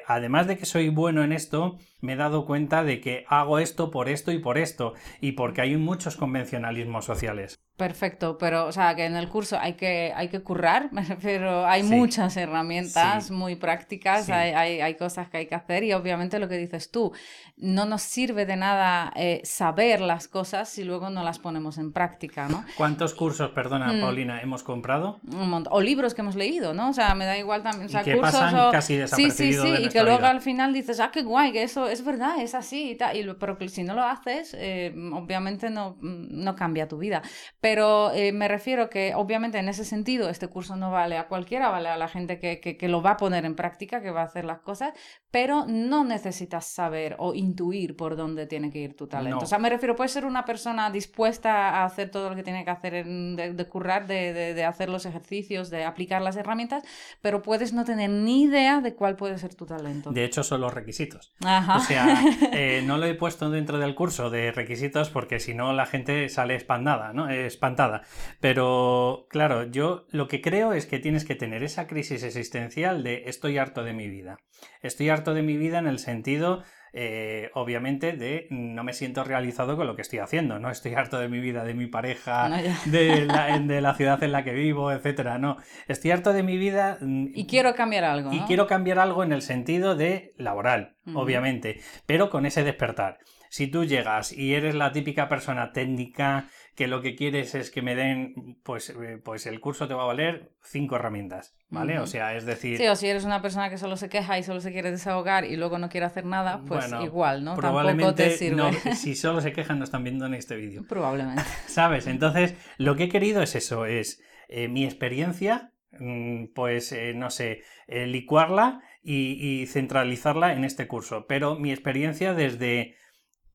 además 0.08 0.48
de 0.48 0.58
que 0.58 0.66
soy 0.66 0.90
bueno 0.90 1.24
en 1.24 1.34
esto, 1.34 1.78
me 2.00 2.14
he 2.14 2.16
dado 2.16 2.46
cuenta 2.46 2.84
de 2.84 3.02
que 3.02 3.26
hago 3.28 3.60
esto 3.60 3.92
por 3.92 4.10
esto 4.10 4.32
y 4.32 4.40
por 4.40 4.58
esto, 4.58 4.94
y 5.20 5.34
porque 5.34 5.62
hay 5.62 5.76
muchos 5.78 6.16
convencionalismos 6.16 7.06
sociales. 7.06 7.60
Perfecto, 7.76 8.38
pero 8.38 8.68
o 8.68 8.72
sea 8.72 8.94
que 8.94 9.04
en 9.06 9.16
el 9.16 9.28
curso 9.30 9.58
hay 9.60 9.74
que, 9.74 10.14
hay 10.16 10.28
que 10.28 10.42
currar, 10.42 10.92
pero 11.24 11.66
hay 11.66 11.82
muchas 11.82 12.38
herramientas 12.38 13.32
muy 13.32 13.56
prácticas, 13.56 14.30
hay, 14.30 14.80
hay, 14.80 14.94
cosas 14.96 15.28
que 15.30 15.38
hay 15.38 15.46
que 15.48 15.56
hacer 15.56 15.84
y 15.84 15.92
obviamente 15.94 16.38
lo 16.38 16.48
que 16.48 16.58
dices 16.58 16.92
tú, 16.92 17.14
no 17.58 17.86
nos 17.86 18.04
sirve 18.04 18.46
de 18.46 18.58
nada 18.58 19.12
eh, 19.16 19.42
saber 19.44 20.02
las 20.02 20.28
cosas 20.28 20.70
si 20.70 20.84
luego 20.84 21.10
no 21.10 21.24
las 21.24 21.40
ponemos 21.40 21.80
en 21.80 21.92
práctica, 21.92 22.48
¿no? 22.48 22.64
¿Cuántos 22.78 23.16
cursos, 23.16 23.50
perdona 23.52 23.92
mm. 23.92 24.02
Paulina, 24.02 24.42
hemos 24.42 24.62
comprado? 24.62 25.20
Un 25.32 25.50
montón. 25.50 25.74
O 25.74 25.82
libros 25.82 26.14
que 26.14 26.22
hemos 26.22 26.36
leído, 26.36 26.76
¿no? 26.76 26.90
O 26.90 26.94
sea, 26.94 27.16
me 27.16 27.26
da 27.26 27.40
igual 27.40 27.64
también. 27.64 27.88
O 27.88 27.90
sea, 27.90 28.04
que 28.04 28.16
cursos 28.16 28.40
pasan 28.40 28.72
casi 28.72 29.08
Sí, 29.08 29.32
sí, 29.32 29.54
sí, 29.54 29.74
y 29.80 29.90
que 29.90 30.04
luego 30.04 30.26
al 30.26 30.42
final 30.42 30.74
dices, 30.74 31.00
ah, 31.00 31.10
qué 31.12 31.24
guay, 31.24 31.52
que 31.52 31.64
eso 31.64 31.88
es 31.88 32.06
verdad, 32.06 32.40
es 32.40 32.54
así 32.54 32.92
y 32.92 32.96
tal, 32.96 33.18
y, 33.18 33.34
pero 33.40 33.58
que 33.58 33.68
si 33.68 33.84
no 33.84 33.96
lo 33.96 34.04
haces, 34.04 34.56
eh, 34.60 34.94
obviamente 35.12 35.72
no, 35.72 35.98
no 36.02 36.56
cambia 36.56 36.88
tu 36.88 37.00
vida. 37.00 37.24
Pero 37.64 38.12
eh, 38.12 38.34
me 38.34 38.50
refiero 38.50 38.90
que 38.90 39.16
obviamente 39.16 39.58
en 39.58 39.70
ese 39.70 39.86
sentido 39.86 40.28
este 40.28 40.50
curso 40.50 40.76
no 40.76 40.92
vale 40.92 41.18
a 41.18 41.30
cualquiera, 41.30 41.70
vale 41.70 41.88
a 41.88 41.96
la 41.96 42.10
gente 42.10 42.38
que, 42.38 42.60
que, 42.60 42.88
lo 42.90 43.02
va 43.02 43.12
a 43.12 43.18
poner 43.18 43.46
en 43.46 43.56
práctica, 43.56 44.02
que 44.02 44.12
va 44.12 44.20
a 44.20 44.26
hacer 44.26 44.44
las 44.44 44.60
cosas, 44.60 44.92
pero 45.32 45.66
no 45.66 46.04
necesitas 46.04 46.66
saber 46.66 47.16
o 47.20 47.34
intuir 47.34 47.96
por 47.96 48.18
dónde 48.18 48.48
tiene 48.48 48.70
que 48.70 48.80
ir 48.80 48.98
tu 48.98 49.08
talento. 49.08 49.46
O 49.46 49.46
sea, 49.46 49.60
me 49.60 49.70
refiero, 49.70 49.96
puedes 49.96 50.12
ser 50.12 50.26
una 50.26 50.44
persona 50.44 50.92
dispuesta 50.92 51.70
a 51.70 51.86
hacer 51.86 52.12
todo 52.12 52.30
lo 52.32 52.36
que 52.36 52.44
tiene 52.44 52.66
que 52.66 52.70
hacer, 52.70 53.06
de, 53.06 53.66
currar, 53.70 54.08
de, 54.08 54.34
de, 54.34 54.66
hacer 54.66 54.90
los 54.90 55.06
ejercicios, 55.06 55.70
de 55.70 55.86
aplicar 55.86 56.22
las 56.22 56.36
herramientas, 56.36 56.84
pero 57.22 57.42
puedes 57.42 57.72
no 57.72 57.86
tener 57.86 58.10
ni 58.10 58.44
idea 58.44 58.82
de 58.82 58.94
cuál 58.94 59.16
puede 59.16 59.38
ser 59.38 59.56
tu 59.56 59.66
talento. 59.66 60.12
De 60.12 60.26
hecho, 60.26 60.44
son 60.44 60.60
los 60.60 60.74
requisitos. 60.74 61.34
O 61.40 61.80
sea, 61.80 62.22
eh, 62.52 62.84
no 62.86 62.98
lo 62.98 63.06
he 63.06 63.16
puesto 63.16 63.50
dentro 63.50 63.78
del 63.78 63.96
curso 63.96 64.30
de 64.30 64.52
requisitos 64.52 65.10
porque 65.10 65.40
si 65.40 65.54
no 65.54 65.72
la 65.72 65.86
gente 65.86 66.28
sale 66.28 66.56
espantada, 66.56 67.14
¿no? 67.14 67.30
Espantada 67.54 68.04
pero 68.40 69.28
claro, 69.30 69.66
yo 69.70 70.06
lo 70.12 70.28
que 70.28 70.42
creo 70.42 70.74
es 70.74 70.86
que 70.86 71.00
tienes 71.00 71.26
que 71.26 71.36
tener 71.36 71.64
esa 71.64 71.88
crisis 71.88 72.24
existencial 72.24 73.04
de 73.04 73.24
estoy 73.28 73.58
harto 73.58 73.84
de 73.84 73.94
mi 73.94 74.10
vida. 74.10 74.40
Estoy 74.82 75.10
harto 75.10 75.34
de 75.34 75.44
mi 75.44 75.58
vida 75.58 75.80
en 75.80 75.88
el 75.88 76.00
sentido 76.00 76.64
eh, 76.96 77.50
obviamente, 77.56 78.14
de 78.14 78.46
no 78.52 78.84
me 78.84 78.94
siento 78.94 79.24
realizado 79.24 79.76
con 79.76 79.88
lo 79.88 79.96
que 79.96 80.04
estoy 80.04 80.20
haciendo. 80.20 80.60
No 80.60 80.70
estoy 80.70 80.94
harto 80.94 81.18
de 81.20 81.28
mi 81.28 81.40
vida, 81.40 81.64
de 81.64 81.74
mi 81.74 81.88
pareja, 81.88 82.50
de, 82.86 83.26
la, 83.26 83.96
ciudad 83.96 84.22
en 84.22 84.32
la 84.32 84.44
que 84.44 84.54
vivo, 84.54 84.92
etcétera. 84.92 85.40
No, 85.40 85.58
estoy 85.88 86.12
harto 86.12 86.34
de 86.34 86.44
mi 86.44 86.58
vida. 86.58 87.00
Mm, 87.02 87.30
y 87.34 87.48
quiero 87.48 87.74
cambiar 87.74 88.04
algo. 88.04 88.32
Y 88.32 88.42
quiero 88.42 88.68
cambiar 88.68 89.00
algo 89.00 89.24
en 89.24 89.34
el 89.34 89.42
sentido 89.42 89.96
de 89.96 90.34
laboral, 90.38 90.98
obviamente, 91.16 91.82
pero 92.06 92.30
con 92.30 92.46
ese 92.46 92.64
despertar. 92.64 93.18
Si 93.50 93.68
tú 93.68 93.86
llegas 93.86 94.32
y 94.32 94.54
eres 94.54 94.74
la 94.76 94.92
típica 94.92 95.30
persona 95.30 95.72
técnica 95.74 96.50
que 96.76 96.88
lo 96.88 97.02
que 97.02 97.16
quieres 97.16 97.54
es 97.54 97.70
que 97.70 97.82
me 97.82 97.96
den, 97.96 98.58
pues, 98.64 98.90
eh, 98.90 99.20
pues 99.24 99.46
el 99.46 99.60
curso 99.60 99.88
te 99.88 99.94
va 99.94 100.04
a 100.04 100.08
valer 100.08 100.52
cinco 100.64 100.96
herramientas, 100.96 101.56
¿vale? 101.70 102.00
O 102.00 102.08
sea, 102.08 102.36
es 102.36 102.46
decir... 102.46 102.78
Sí, 102.78 102.88
o 102.88 102.96
si 102.96 103.08
eres 103.08 103.26
una 103.26 103.42
persona 103.42 103.70
que 103.70 103.78
solo 103.78 103.96
se 103.96 104.10
queja 104.10 104.40
y 104.40 104.44
solo 104.44 104.60
se 104.60 104.72
quiere 104.72 104.90
desahogar 104.90 105.46
y 105.46 105.56
luego 105.56 105.78
no 105.78 105.90
quiere 105.90 106.08
hacer 106.08 106.26
nada, 106.26 106.64
pues 106.68 106.92
igual, 107.04 107.44
¿no? 107.44 107.56
Probablemente 107.56 108.24
te 108.24 108.38
sirve. 108.38 108.56
No, 108.56 108.72
si 108.96 109.16
solo 109.16 109.42
se 109.42 109.54
quejan 109.54 109.78
no 109.78 109.84
están 109.84 110.04
viendo 110.04 110.26
en 110.26 110.34
este 110.34 110.56
vídeo. 110.56 110.84
Probablemente. 110.90 111.44
¿Sabes? 111.68 112.08
Entonces, 112.08 112.56
lo 112.78 112.96
que 112.96 113.06
he 113.06 113.10
querido 113.10 113.44
es 113.44 113.56
eso, 113.56 113.86
es 113.86 114.22
eh, 114.50 114.68
mi 114.68 114.84
experiencia 114.84 115.72
mm, 115.92 116.48
pues 116.56 116.92
eh, 116.92 117.14
no 117.14 117.30
sé, 117.30 117.62
licuarla 117.88 118.82
y, 119.04 119.68
centralizarla 119.68 120.54
en 120.54 120.64
este 120.64 120.88
curso. 120.88 121.28
Pero 121.28 121.56
mi 121.60 121.72
experiencia 121.72 122.34
desde 122.34 122.96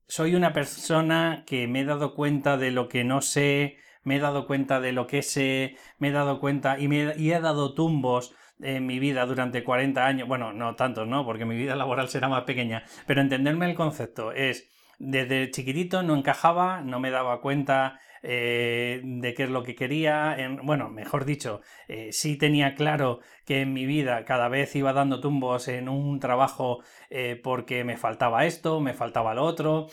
soy 0.08 0.34
una 0.34 0.52
persona 0.54 1.44
que 1.46 1.68
me 1.68 1.80
he 1.80 1.84
dado 1.84 2.14
cuenta 2.14 2.56
de 2.56 2.70
lo 2.70 2.88
que 2.88 3.04
no 3.04 3.20
sé, 3.20 3.76
me 4.04 4.16
he 4.16 4.18
dado 4.18 4.46
cuenta 4.46 4.80
de 4.80 4.92
lo 4.92 5.06
que 5.06 5.22
sé, 5.22 5.76
me 5.98 6.08
he 6.08 6.12
dado 6.12 6.40
cuenta 6.40 6.78
y, 6.78 6.88
me, 6.88 7.12
he 7.12 7.40
dado 7.40 7.74
tumbos 7.74 8.34
en 8.60 8.86
mi 8.86 8.98
vida 8.98 9.26
durante 9.26 9.62
40 9.62 10.06
años, 10.06 10.26
bueno, 10.26 10.52
no 10.52 10.74
tantos, 10.76 11.06
¿no? 11.06 11.24
Porque 11.26 11.44
mi 11.44 11.56
vida 11.56 11.76
laboral 11.76 12.08
será 12.08 12.28
más 12.28 12.44
pequeña, 12.44 12.84
pero 13.06 13.20
entenderme 13.20 13.66
el 13.70 13.76
concepto 13.76 14.32
es, 14.32 14.68
desde 14.98 15.50
chiquitito 15.50 16.02
no 16.02 16.16
encajaba, 16.16 16.80
no 16.80 17.00
me 17.00 17.10
daba 17.10 17.40
cuenta 17.42 18.00
eh, 18.22 19.00
de 19.02 19.34
qué 19.34 19.44
es 19.44 19.50
lo 19.50 19.62
que 19.62 19.74
quería. 19.74 20.36
bueno, 20.62 20.88
mejor 20.88 21.24
dicho, 21.24 21.60
eh, 21.88 22.08
sí 22.12 22.36
tenía 22.36 22.74
claro 22.74 23.20
que 23.44 23.62
en 23.62 23.72
mi 23.72 23.86
vida 23.86 24.24
cada 24.24 24.48
vez 24.48 24.74
iba 24.76 24.92
dando 24.92 25.20
tumbos 25.20 25.68
en 25.68 25.88
un 25.88 26.20
trabajo 26.20 26.82
eh, 27.10 27.40
porque 27.42 27.84
me 27.84 27.96
faltaba 27.96 28.46
esto, 28.46 28.80
me 28.80 28.94
faltaba 28.94 29.34
lo 29.34 29.44
otro. 29.44 29.88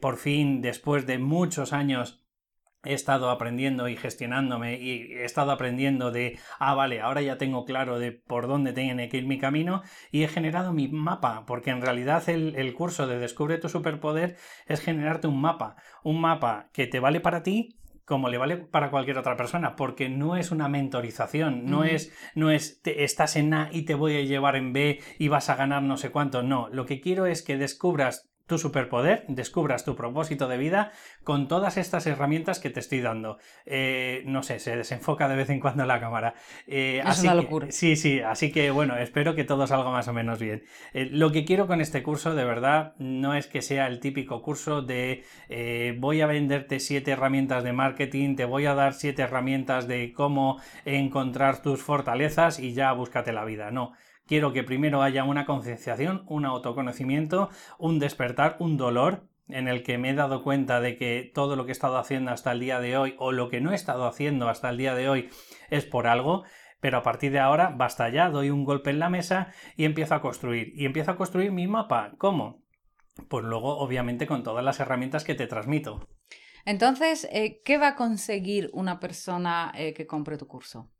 por 0.00 0.16
fin, 0.16 0.60
después 0.60 1.06
de 1.06 1.18
muchos 1.18 1.72
años 1.72 2.22
he 2.84 2.94
estado 2.94 3.30
aprendiendo 3.30 3.88
y 3.88 3.96
gestionándome 3.96 4.78
y 4.80 5.12
he 5.12 5.24
estado 5.24 5.50
aprendiendo 5.50 6.10
de, 6.10 6.38
ah, 6.58 6.74
vale, 6.74 7.00
ahora 7.00 7.22
ya 7.22 7.38
tengo 7.38 7.64
claro 7.64 7.98
de 7.98 8.12
por 8.12 8.46
dónde 8.46 8.72
tiene 8.72 9.08
que 9.08 9.18
ir 9.18 9.26
mi 9.26 9.38
camino 9.38 9.82
y 10.10 10.22
he 10.22 10.28
generado 10.28 10.72
mi 10.72 10.88
mapa, 10.88 11.44
porque 11.46 11.70
en 11.70 11.82
realidad 11.82 12.28
el, 12.28 12.54
el, 12.56 12.74
curso 12.74 13.06
de 13.06 13.18
Descubre 13.18 13.58
tu 13.58 13.68
superpoder 13.68 14.36
es 14.66 14.80
generarte 14.80 15.26
un 15.26 15.40
mapa, 15.40 15.76
un 16.04 16.20
mapa 16.20 16.70
que 16.72 16.86
te 16.86 17.00
vale 17.00 17.20
para 17.20 17.42
ti 17.42 17.78
como 18.08 18.30
le 18.30 18.38
vale 18.38 18.56
para 18.56 18.90
cualquier 18.90 19.18
otra 19.18 19.36
persona, 19.36 19.76
porque 19.76 20.08
no 20.08 20.34
es 20.34 20.50
una 20.50 20.66
mentorización, 20.66 21.66
no 21.66 21.84
es, 21.84 22.10
no 22.34 22.50
es 22.50 22.80
estás 22.84 23.36
en 23.36 23.52
A 23.52 23.68
y 23.70 23.82
te 23.82 23.94
voy 23.94 24.16
a 24.16 24.22
llevar 24.22 24.56
en 24.56 24.72
B 24.72 25.00
y 25.18 25.28
vas 25.28 25.50
a 25.50 25.56
ganar 25.56 25.82
no 25.82 25.98
sé 25.98 26.10
cuánto, 26.10 26.42
no, 26.42 26.68
lo 26.70 26.86
que 26.86 27.00
quiero 27.00 27.26
es 27.26 27.42
que 27.42 27.58
descubras 27.58 28.27
tu 28.48 28.58
superpoder, 28.58 29.24
descubras 29.28 29.84
tu 29.84 29.94
propósito 29.94 30.48
de 30.48 30.56
vida 30.56 30.90
con 31.22 31.46
todas 31.46 31.76
estas 31.76 32.06
herramientas 32.06 32.58
que 32.58 32.70
te 32.70 32.80
estoy 32.80 33.00
dando. 33.00 33.38
Eh, 33.66 34.22
no 34.24 34.42
sé, 34.42 34.58
se 34.58 34.74
desenfoca 34.74 35.28
de 35.28 35.36
vez 35.36 35.50
en 35.50 35.60
cuando 35.60 35.84
la 35.86 36.00
cámara. 36.00 36.34
Eh, 36.66 37.02
es 37.06 37.20
una 37.20 37.34
locura. 37.34 37.68
sí, 37.70 37.94
sí, 37.94 38.20
así 38.20 38.50
que 38.50 38.70
bueno, 38.70 38.96
espero 38.96 39.34
que 39.34 39.44
todo 39.44 39.66
salga 39.66 39.90
más 39.90 40.08
o 40.08 40.14
menos 40.14 40.40
bien. 40.40 40.64
Eh, 40.94 41.08
lo 41.12 41.30
que 41.30 41.44
quiero 41.44 41.66
con 41.66 41.80
este 41.80 42.02
curso, 42.02 42.34
de 42.34 42.44
verdad, 42.44 42.94
no 42.98 43.34
es 43.34 43.46
que 43.46 43.60
sea 43.60 43.86
el 43.86 44.00
típico 44.00 44.42
curso 44.42 44.82
de 44.82 45.24
voy 45.98 46.22
a 46.22 46.26
venderte 46.26 46.80
siete 46.80 47.10
herramientas 47.10 47.62
de 47.62 47.74
marketing, 47.74 48.34
te 48.34 48.46
voy 48.46 48.64
a 48.64 48.74
dar 48.74 48.94
siete 48.94 49.22
herramientas 49.22 49.86
de 49.86 50.14
cómo 50.14 50.58
encontrar 50.86 51.60
tus 51.60 51.82
fortalezas 51.82 52.58
y 52.58 52.72
ya 52.72 52.92
búscate 52.92 53.32
la 53.32 53.44
vida. 53.44 53.70
No 53.70 53.92
Quiero 54.28 54.52
que 54.52 54.62
primero 54.62 55.02
haya 55.02 55.24
una 55.24 55.46
concienciación, 55.46 56.22
un 56.26 56.44
autoconocimiento, 56.44 57.48
un 57.78 57.98
despertar, 57.98 58.56
un 58.58 58.76
dolor 58.76 59.26
en 59.48 59.68
el 59.68 59.82
que 59.82 59.96
me 59.96 60.10
he 60.10 60.14
dado 60.14 60.42
cuenta 60.42 60.82
de 60.82 60.96
que 60.98 61.32
todo 61.34 61.56
lo 61.56 61.64
que 61.64 61.70
he 61.70 61.72
estado 61.72 61.96
haciendo 61.96 62.30
hasta 62.30 62.52
el 62.52 62.60
día 62.60 62.78
de 62.78 62.98
hoy 62.98 63.14
o 63.18 63.32
lo 63.32 63.48
que 63.48 63.62
no 63.62 63.72
he 63.72 63.74
estado 63.74 64.06
haciendo 64.06 64.50
hasta 64.50 64.68
el 64.68 64.76
día 64.76 64.94
de 64.94 65.08
hoy 65.08 65.30
es 65.70 65.86
por 65.86 66.06
algo, 66.06 66.44
pero 66.78 66.98
a 66.98 67.02
partir 67.02 67.32
de 67.32 67.38
ahora 67.38 67.72
basta 67.74 68.10
ya, 68.10 68.28
doy 68.28 68.50
un 68.50 68.64
golpe 68.64 68.90
en 68.90 68.98
la 68.98 69.08
mesa 69.08 69.50
y 69.76 69.86
empiezo 69.86 70.14
a 70.14 70.20
construir. 70.20 70.74
Y 70.74 70.84
empiezo 70.84 71.12
a 71.12 71.16
construir 71.16 71.50
mi 71.50 71.66
mapa. 71.66 72.12
¿Cómo? 72.18 72.62
Pues 73.30 73.46
luego, 73.46 73.78
obviamente, 73.78 74.26
con 74.26 74.42
todas 74.42 74.62
las 74.62 74.78
herramientas 74.78 75.24
que 75.24 75.34
te 75.34 75.46
transmito. 75.46 76.06
Entonces, 76.66 77.26
eh, 77.32 77.62
¿qué 77.64 77.78
va 77.78 77.88
a 77.88 77.96
conseguir 77.96 78.68
una 78.74 79.00
persona 79.00 79.72
eh, 79.74 79.94
que 79.94 80.06
compre 80.06 80.36
tu 80.36 80.46
curso? 80.46 80.90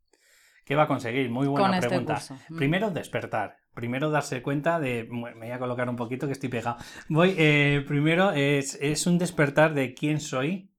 ¿Qué 0.69 0.75
va 0.75 0.83
a 0.83 0.87
conseguir? 0.87 1.31
Muy 1.31 1.47
buena 1.47 1.79
este 1.79 1.87
pregunta. 1.87 2.19
Mm. 2.47 2.57
Primero, 2.57 2.91
despertar. 2.91 3.57
Primero, 3.73 4.11
darse 4.11 4.43
cuenta 4.43 4.79
de. 4.79 5.07
Me 5.09 5.33
voy 5.33 5.49
a 5.49 5.57
colocar 5.57 5.89
un 5.89 5.95
poquito 5.95 6.27
que 6.27 6.33
estoy 6.33 6.49
pegado. 6.49 6.77
Voy. 7.07 7.33
Eh, 7.39 7.83
primero, 7.87 8.29
es, 8.33 9.07
un 9.07 9.17
despertar 9.17 9.73
de 9.73 9.95
quién 9.95 10.19
soy, 10.19 10.71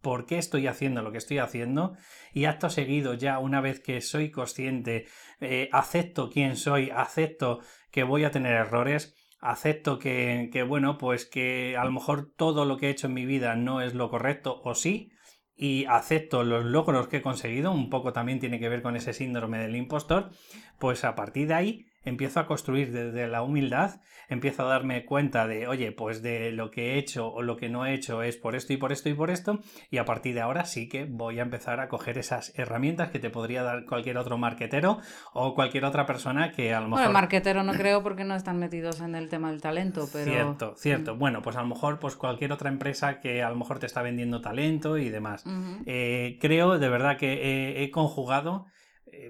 por 0.00 0.26
qué 0.26 0.38
estoy 0.38 0.66
haciendo 0.66 1.02
lo 1.02 1.12
que 1.12 1.18
estoy 1.18 1.38
haciendo 1.38 1.96
y 2.32 2.46
acto 2.46 2.68
seguido 2.68 3.14
ya 3.14 3.38
una 3.38 3.60
vez 3.60 3.78
que 3.78 4.00
soy 4.00 4.32
consciente, 4.32 5.06
eh, 5.40 5.68
acepto 5.70 6.28
quién 6.28 6.56
soy, 6.56 6.90
acepto 6.90 7.60
que 7.92 8.02
voy 8.02 8.24
a 8.24 8.32
tener 8.32 8.54
errores, 8.54 9.14
acepto 9.38 10.00
que, 10.00 10.50
que, 10.52 10.64
bueno, 10.64 10.98
pues 10.98 11.26
que 11.26 11.76
a 11.76 11.84
lo 11.84 11.92
mejor 11.92 12.32
todo 12.36 12.64
lo 12.64 12.76
que 12.76 12.88
he 12.88 12.90
hecho 12.90 13.06
en 13.06 13.14
mi 13.14 13.24
vida 13.24 13.54
no 13.54 13.82
es 13.82 13.94
lo 13.94 14.10
correcto 14.10 14.60
o 14.64 14.74
sí, 14.74 15.12
y 15.56 15.84
acepto 15.86 16.42
los 16.42 16.64
logros 16.64 17.08
que 17.08 17.18
he 17.18 17.22
conseguido, 17.22 17.72
un 17.72 17.90
poco 17.90 18.12
también 18.12 18.40
tiene 18.40 18.58
que 18.58 18.68
ver 18.68 18.82
con 18.82 18.96
ese 18.96 19.12
síndrome 19.12 19.58
del 19.58 19.76
impostor, 19.76 20.30
pues 20.78 21.04
a 21.04 21.14
partir 21.14 21.48
de 21.48 21.54
ahí 21.54 21.86
empiezo 22.04 22.40
a 22.40 22.46
construir 22.46 22.92
desde 22.92 23.26
la 23.26 23.42
humildad, 23.42 24.00
empiezo 24.28 24.64
a 24.64 24.68
darme 24.68 25.04
cuenta 25.04 25.46
de, 25.46 25.66
oye, 25.66 25.92
pues 25.92 26.22
de 26.22 26.52
lo 26.52 26.70
que 26.70 26.94
he 26.94 26.98
hecho 26.98 27.28
o 27.28 27.42
lo 27.42 27.56
que 27.56 27.68
no 27.68 27.86
he 27.86 27.94
hecho 27.94 28.22
es 28.22 28.36
por 28.36 28.54
esto 28.54 28.72
y 28.72 28.76
por 28.76 28.92
esto 28.92 29.08
y 29.08 29.14
por 29.14 29.30
esto, 29.30 29.60
y 29.90 29.98
a 29.98 30.04
partir 30.04 30.34
de 30.34 30.40
ahora 30.40 30.64
sí 30.64 30.88
que 30.88 31.04
voy 31.04 31.38
a 31.38 31.42
empezar 31.42 31.80
a 31.80 31.88
coger 31.88 32.18
esas 32.18 32.52
herramientas 32.58 33.10
que 33.10 33.18
te 33.18 33.30
podría 33.30 33.62
dar 33.62 33.84
cualquier 33.86 34.18
otro 34.18 34.38
marquetero 34.38 34.98
o 35.32 35.54
cualquier 35.54 35.84
otra 35.84 36.06
persona 36.06 36.52
que 36.52 36.74
a 36.74 36.80
lo 36.80 36.88
mejor... 36.88 37.00
Bueno, 37.00 37.12
marquetero 37.12 37.62
no 37.62 37.72
creo 37.72 38.02
porque 38.02 38.24
no 38.24 38.34
están 38.34 38.58
metidos 38.58 39.00
en 39.00 39.14
el 39.14 39.28
tema 39.28 39.50
del 39.50 39.60
talento, 39.60 40.08
pero... 40.12 40.30
Cierto, 40.30 40.74
cierto. 40.76 41.16
Bueno, 41.16 41.42
pues 41.42 41.56
a 41.56 41.62
lo 41.62 41.68
mejor 41.68 41.98
pues 41.98 42.16
cualquier 42.16 42.52
otra 42.52 42.70
empresa 42.70 43.20
que 43.20 43.42
a 43.42 43.50
lo 43.50 43.56
mejor 43.56 43.78
te 43.78 43.86
está 43.86 44.02
vendiendo 44.02 44.40
talento 44.40 44.98
y 44.98 45.08
demás. 45.08 45.44
Eh, 45.86 46.38
creo 46.40 46.78
de 46.78 46.88
verdad 46.88 47.16
que 47.16 47.82
he 47.82 47.90
conjugado 47.90 48.66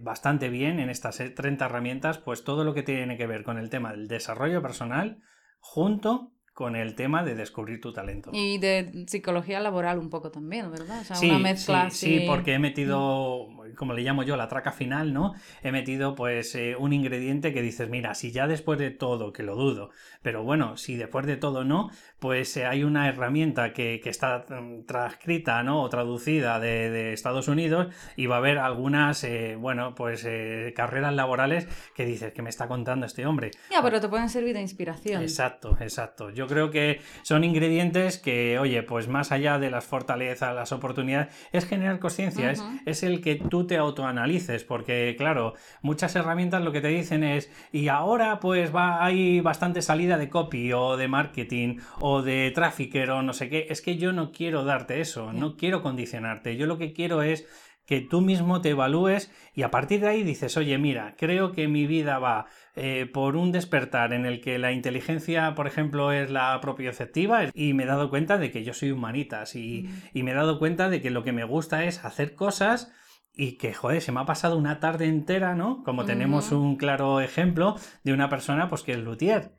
bastante 0.03 0.49
bien 0.49 0.79
en 0.81 0.91
estas 0.91 1.17
30 1.17 1.64
herramientas, 1.64 2.19
pues 2.19 2.45
todo 2.45 2.64
lo 2.64 2.75
que 2.75 2.83
tiene 2.83 3.17
que 3.17 3.26
ver 3.26 3.45
con 3.45 3.59
el 3.59 3.71
tema 3.71 3.93
del 3.93 4.09
desarrollo 4.09 4.61
personal 4.62 5.23
junto 5.61 6.34
con 6.54 6.76
el 6.76 6.94
tema 6.94 7.25
de 7.25 7.34
descubrir 7.34 7.80
tu 7.80 7.92
talento. 7.92 8.30
Y 8.32 8.58
de 8.58 9.04
psicología 9.08 9.58
laboral 9.58 9.99
un 9.99 10.08
poco 10.08 10.30
también, 10.30 10.70
¿verdad? 10.70 11.00
O 11.00 11.04
sea, 11.04 11.16
sí, 11.16 11.28
una 11.28 11.40
mezcla 11.40 11.90
sí, 11.90 12.20
sí, 12.20 12.25
porque 12.28 12.54
he 12.54 12.58
metido, 12.61 13.49
como 13.76 13.92
le 13.92 14.02
llamo 14.02 14.23
yo, 14.23 14.37
la 14.37 14.46
traca 14.46 14.70
final, 14.70 15.12
¿no? 15.12 15.34
He 15.64 15.73
metido 15.73 16.14
pues 16.14 16.54
eh, 16.54 16.76
un 16.78 16.92
ingrediente 16.92 17.52
que 17.52 17.61
dices, 17.61 17.88
mira, 17.88 18.14
si 18.14 18.30
ya 18.30 18.46
después 18.46 18.78
de 18.78 18.92
todo, 18.92 19.32
que 19.32 19.42
lo 19.42 19.56
dudo, 19.56 19.90
pero 20.23 20.44
bueno, 20.44 20.76
si 20.76 20.94
después 20.94 21.26
de 21.26 21.37
todo 21.37 21.64
no, 21.64 21.90
pues 22.20 22.56
eh, 22.56 22.66
hay 22.66 22.84
una 22.84 23.08
herramienta 23.08 23.73
que, 23.73 24.00
está 24.04 24.46
mm, 24.49 24.84
transcrita, 24.87 25.61
¿no? 25.64 25.82
O 25.82 25.88
traducida 25.88 26.61
de, 26.61 27.12
Estados 27.12 27.49
Unidos 27.49 27.92
y 28.16 28.26
va 28.26 28.37
a 28.37 28.38
haber 28.38 28.58
algunas, 28.58 29.25
eh, 29.25 29.56
bueno, 29.58 29.94
pues 29.96 30.26
carreras 30.75 31.14
laborales 31.14 31.66
que 31.94 32.06
dices, 32.06 32.32
que 32.32 32.42
me 32.42 32.50
está 32.50 32.68
contando 32.68 33.06
este 33.06 33.26
hombre? 33.26 33.50
Ya, 33.70 33.82
pero 33.82 34.00
te 34.00 34.08
pueden 34.08 34.28
servir 34.28 34.54
de 34.54 34.61
inspiración. 34.61 35.23
Exacto, 35.23 35.76
exacto. 35.80 36.30
Yo 36.30 36.44
creo 36.47 36.71
que 36.71 37.01
son 37.23 37.45
ingredientes 37.45 38.19
que, 38.19 38.59
oye, 38.59 38.83
pues 38.83 39.09
más 39.09 39.33
allá 39.33 39.59
de 39.59 39.71
las 39.71 39.85
fortalezas, 39.85 40.55
las 40.55 40.73
oportunidades, 40.73 41.35
es 41.53 41.67
generar 41.67 41.99
conciencia, 41.99 42.53
es, 42.87 43.03
el 43.03 43.21
que 43.21 43.37
tú 43.37 43.67
te 43.67 43.77
autoanalices, 43.77 44.65
porque 44.65 45.15
claro, 45.19 45.55
muchas 45.83 46.17
herramientas 46.17 46.63
lo 46.63 46.73
que 46.73 46.81
te 46.81 46.89
dicen 46.89 47.25
es, 47.25 47.51
y 47.73 47.89
ahora 47.89 48.41
pues 48.41 48.75
va, 48.75 49.05
hay 49.05 49.41
bastante 49.41 49.83
salida 49.83 50.17
de 50.17 50.29
copy 50.29 50.73
o 50.73 50.97
de 50.97 51.09
marketing 51.09 51.79
o 52.01 52.23
de 52.23 52.51
trafficker 52.55 53.11
o 53.11 53.23
no 53.23 53.33
sé 53.33 53.49
qué, 53.49 53.67
es 53.71 53.83
que 53.83 53.97
yo 53.97 54.13
no 54.13 54.33
quiero 54.33 54.65
darte 54.65 55.01
eso, 55.01 55.33
no 55.33 55.57
quiero 55.57 55.83
condicionarte, 55.83 56.57
yo 56.57 56.67
lo 56.67 56.79
que 56.79 56.93
quiero 56.93 57.23
es 57.23 57.47
que 57.87 58.00
tú 58.00 58.21
mismo 58.21 58.61
te 58.61 58.71
evalúes 58.71 59.31
y 59.55 59.62
a 59.62 59.71
partir 59.71 60.00
de 60.00 60.09
ahí 60.09 60.23
dices, 60.23 60.57
oye, 60.57 60.79
mira, 60.79 61.14
creo 61.19 61.53
que 61.53 61.69
mi 61.69 61.87
vida 61.87 62.19
va 62.19 62.47
eh, 62.76 63.07
por 63.12 63.37
un 63.37 63.53
despertar 63.53 64.12
en 64.12 64.26
el 64.26 64.41
que 64.41 64.59
la 64.59 64.73
inteligencia, 64.73 65.55
por 65.55 65.67
ejemplo, 65.67 66.12
es 66.12 66.31
la 66.31 66.59
propioceptiva 66.61 67.50
y 67.53 67.75
me 67.75 67.85
he 67.85 67.87
dado 67.87 68.11
cuenta 68.11 68.38
de 68.38 68.50
que 68.50 68.64
yo 68.64 68.73
soy 68.73 68.91
humanitas 68.91 69.55
y, 69.55 69.88
y 70.12 70.23
me 70.23 70.33
he 70.33 70.35
dado 70.35 70.59
cuenta 70.59 70.88
de 70.88 71.00
que 71.00 71.11
lo 71.11 71.23
que 71.23 71.33
me 71.33 71.45
gusta 71.45 71.85
es 71.85 72.05
hacer 72.05 72.35
cosas 72.35 72.93
y 73.37 73.57
que, 73.59 73.75
joder, 73.75 74.00
se 74.00 74.12
me 74.12 74.21
ha 74.21 74.26
pasado 74.26 74.57
una 74.57 74.79
tarde 74.79 75.07
entera, 75.07 75.55
¿no? 75.55 75.83
Como 75.83 76.05
tenemos 76.05 76.53
un 76.53 76.76
claro 76.76 77.21
ejemplo 77.21 77.76
de 78.05 78.12
una 78.12 78.29
persona, 78.29 78.69
pues 78.69 78.83
que 78.83 78.93
es 78.93 78.99
luthier. 78.99 79.53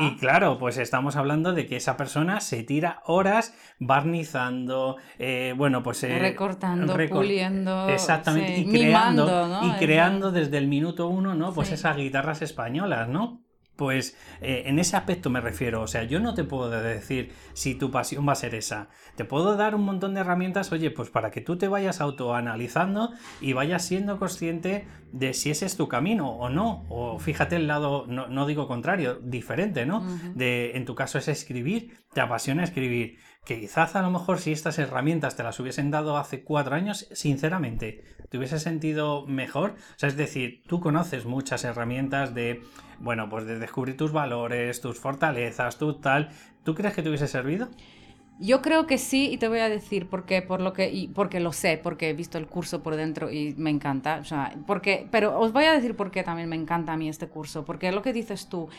Y 0.00 0.16
claro, 0.16 0.58
pues 0.58 0.78
estamos 0.78 1.14
hablando 1.14 1.52
de 1.52 1.66
que 1.66 1.76
esa 1.76 1.96
persona 1.96 2.40
se 2.40 2.64
tira 2.64 3.02
horas 3.06 3.54
barnizando, 3.78 4.96
eh, 5.18 5.54
bueno, 5.56 5.82
pues... 5.82 6.02
Eh, 6.02 6.18
Recortando, 6.18 6.96
puliendo... 7.08 7.88
Exactamente, 7.88 8.58
y 8.58 8.68
creando, 8.68 9.60
y 9.62 9.72
creando 9.78 10.32
desde 10.32 10.58
el 10.58 10.66
minuto 10.66 11.08
uno, 11.08 11.34
¿no? 11.34 11.52
Pues 11.52 11.70
esas 11.70 11.96
guitarras 11.96 12.42
españolas, 12.42 13.08
¿no? 13.08 13.42
Pues 13.80 14.14
eh, 14.42 14.64
en 14.66 14.78
ese 14.78 14.94
aspecto 14.94 15.30
me 15.30 15.40
refiero, 15.40 15.80
o 15.80 15.86
sea, 15.86 16.02
yo 16.04 16.20
no 16.20 16.34
te 16.34 16.44
puedo 16.44 16.68
decir 16.68 17.32
si 17.54 17.74
tu 17.74 17.90
pasión 17.90 18.28
va 18.28 18.32
a 18.32 18.34
ser 18.34 18.54
esa. 18.54 18.90
Te 19.16 19.24
puedo 19.24 19.56
dar 19.56 19.74
un 19.74 19.86
montón 19.86 20.12
de 20.12 20.20
herramientas, 20.20 20.70
oye, 20.70 20.90
pues 20.90 21.08
para 21.08 21.30
que 21.30 21.40
tú 21.40 21.56
te 21.56 21.66
vayas 21.66 22.02
autoanalizando 22.02 23.14
y 23.40 23.54
vayas 23.54 23.82
siendo 23.82 24.18
consciente 24.18 24.86
de 25.12 25.32
si 25.32 25.48
ese 25.48 25.64
es 25.64 25.78
tu 25.78 25.88
camino 25.88 26.28
o 26.28 26.50
no. 26.50 26.84
O 26.90 27.18
fíjate 27.18 27.56
el 27.56 27.68
lado, 27.68 28.04
no, 28.06 28.46
digo 28.46 28.68
contrario, 28.68 29.18
diferente, 29.22 29.86
¿no? 29.86 30.04
De, 30.34 30.72
en 30.76 30.84
tu 30.84 30.94
caso 30.94 31.16
es 31.16 31.28
escribir, 31.28 31.96
te 32.12 32.20
apasiona 32.20 32.64
escribir. 32.64 33.16
Que 33.44 33.58
quizás 33.58 33.96
a 33.96 34.02
lo 34.02 34.10
mejor 34.10 34.38
si 34.38 34.52
estas 34.52 34.78
herramientas 34.78 35.36
te 35.36 35.42
las 35.42 35.58
hubiesen 35.58 35.90
dado 35.90 36.16
hace 36.18 36.44
cuatro 36.44 36.74
años, 36.74 37.08
sinceramente, 37.12 38.04
te 38.28 38.38
hubiese 38.38 38.58
sentido 38.58 39.26
mejor. 39.26 39.70
O 39.70 39.98
sea, 39.98 40.08
es 40.08 40.16
decir, 40.16 40.62
tú 40.66 40.80
conoces 40.80 41.24
muchas 41.24 41.64
herramientas 41.64 42.34
de 42.34 42.62
bueno, 43.00 43.28
pues 43.28 43.46
de 43.46 43.58
descubrir 43.58 43.96
tus 43.96 44.12
valores, 44.12 44.80
tus 44.80 45.00
fortalezas, 45.00 45.78
tu 45.78 45.94
tal. 45.94 46.30
¿Tú 46.62 46.74
crees 46.74 46.94
que 46.94 47.02
te 47.02 47.08
hubiese 47.08 47.26
servido? 47.26 47.68
Yo 48.38 48.62
creo 48.62 48.86
que 48.86 48.96
sí 48.96 49.30
y 49.30 49.36
te 49.36 49.48
voy 49.48 49.58
a 49.58 49.68
decir 49.68 50.08
por 50.08 50.24
qué, 50.24 50.40
por 50.40 50.60
lo 50.60 50.72
que, 50.72 50.90
y 50.90 51.08
porque 51.08 51.40
lo 51.40 51.52
sé, 51.52 51.78
porque 51.82 52.08
he 52.08 52.12
visto 52.14 52.38
el 52.38 52.46
curso 52.46 52.82
por 52.82 52.96
dentro 52.96 53.30
y 53.30 53.54
me 53.58 53.68
encanta, 53.68 54.18
o 54.20 54.24
sea, 54.24 54.54
porque, 54.66 55.06
pero 55.10 55.38
os 55.38 55.52
voy 55.52 55.64
a 55.64 55.72
decir 55.72 55.94
por 55.94 56.10
qué 56.10 56.22
también 56.22 56.48
me 56.48 56.56
encanta 56.56 56.94
a 56.94 56.96
mí 56.96 57.08
este 57.08 57.28
curso, 57.28 57.66
porque 57.66 57.92
lo 57.92 58.00
que 58.00 58.14
dices 58.14 58.48
tú, 58.48 58.70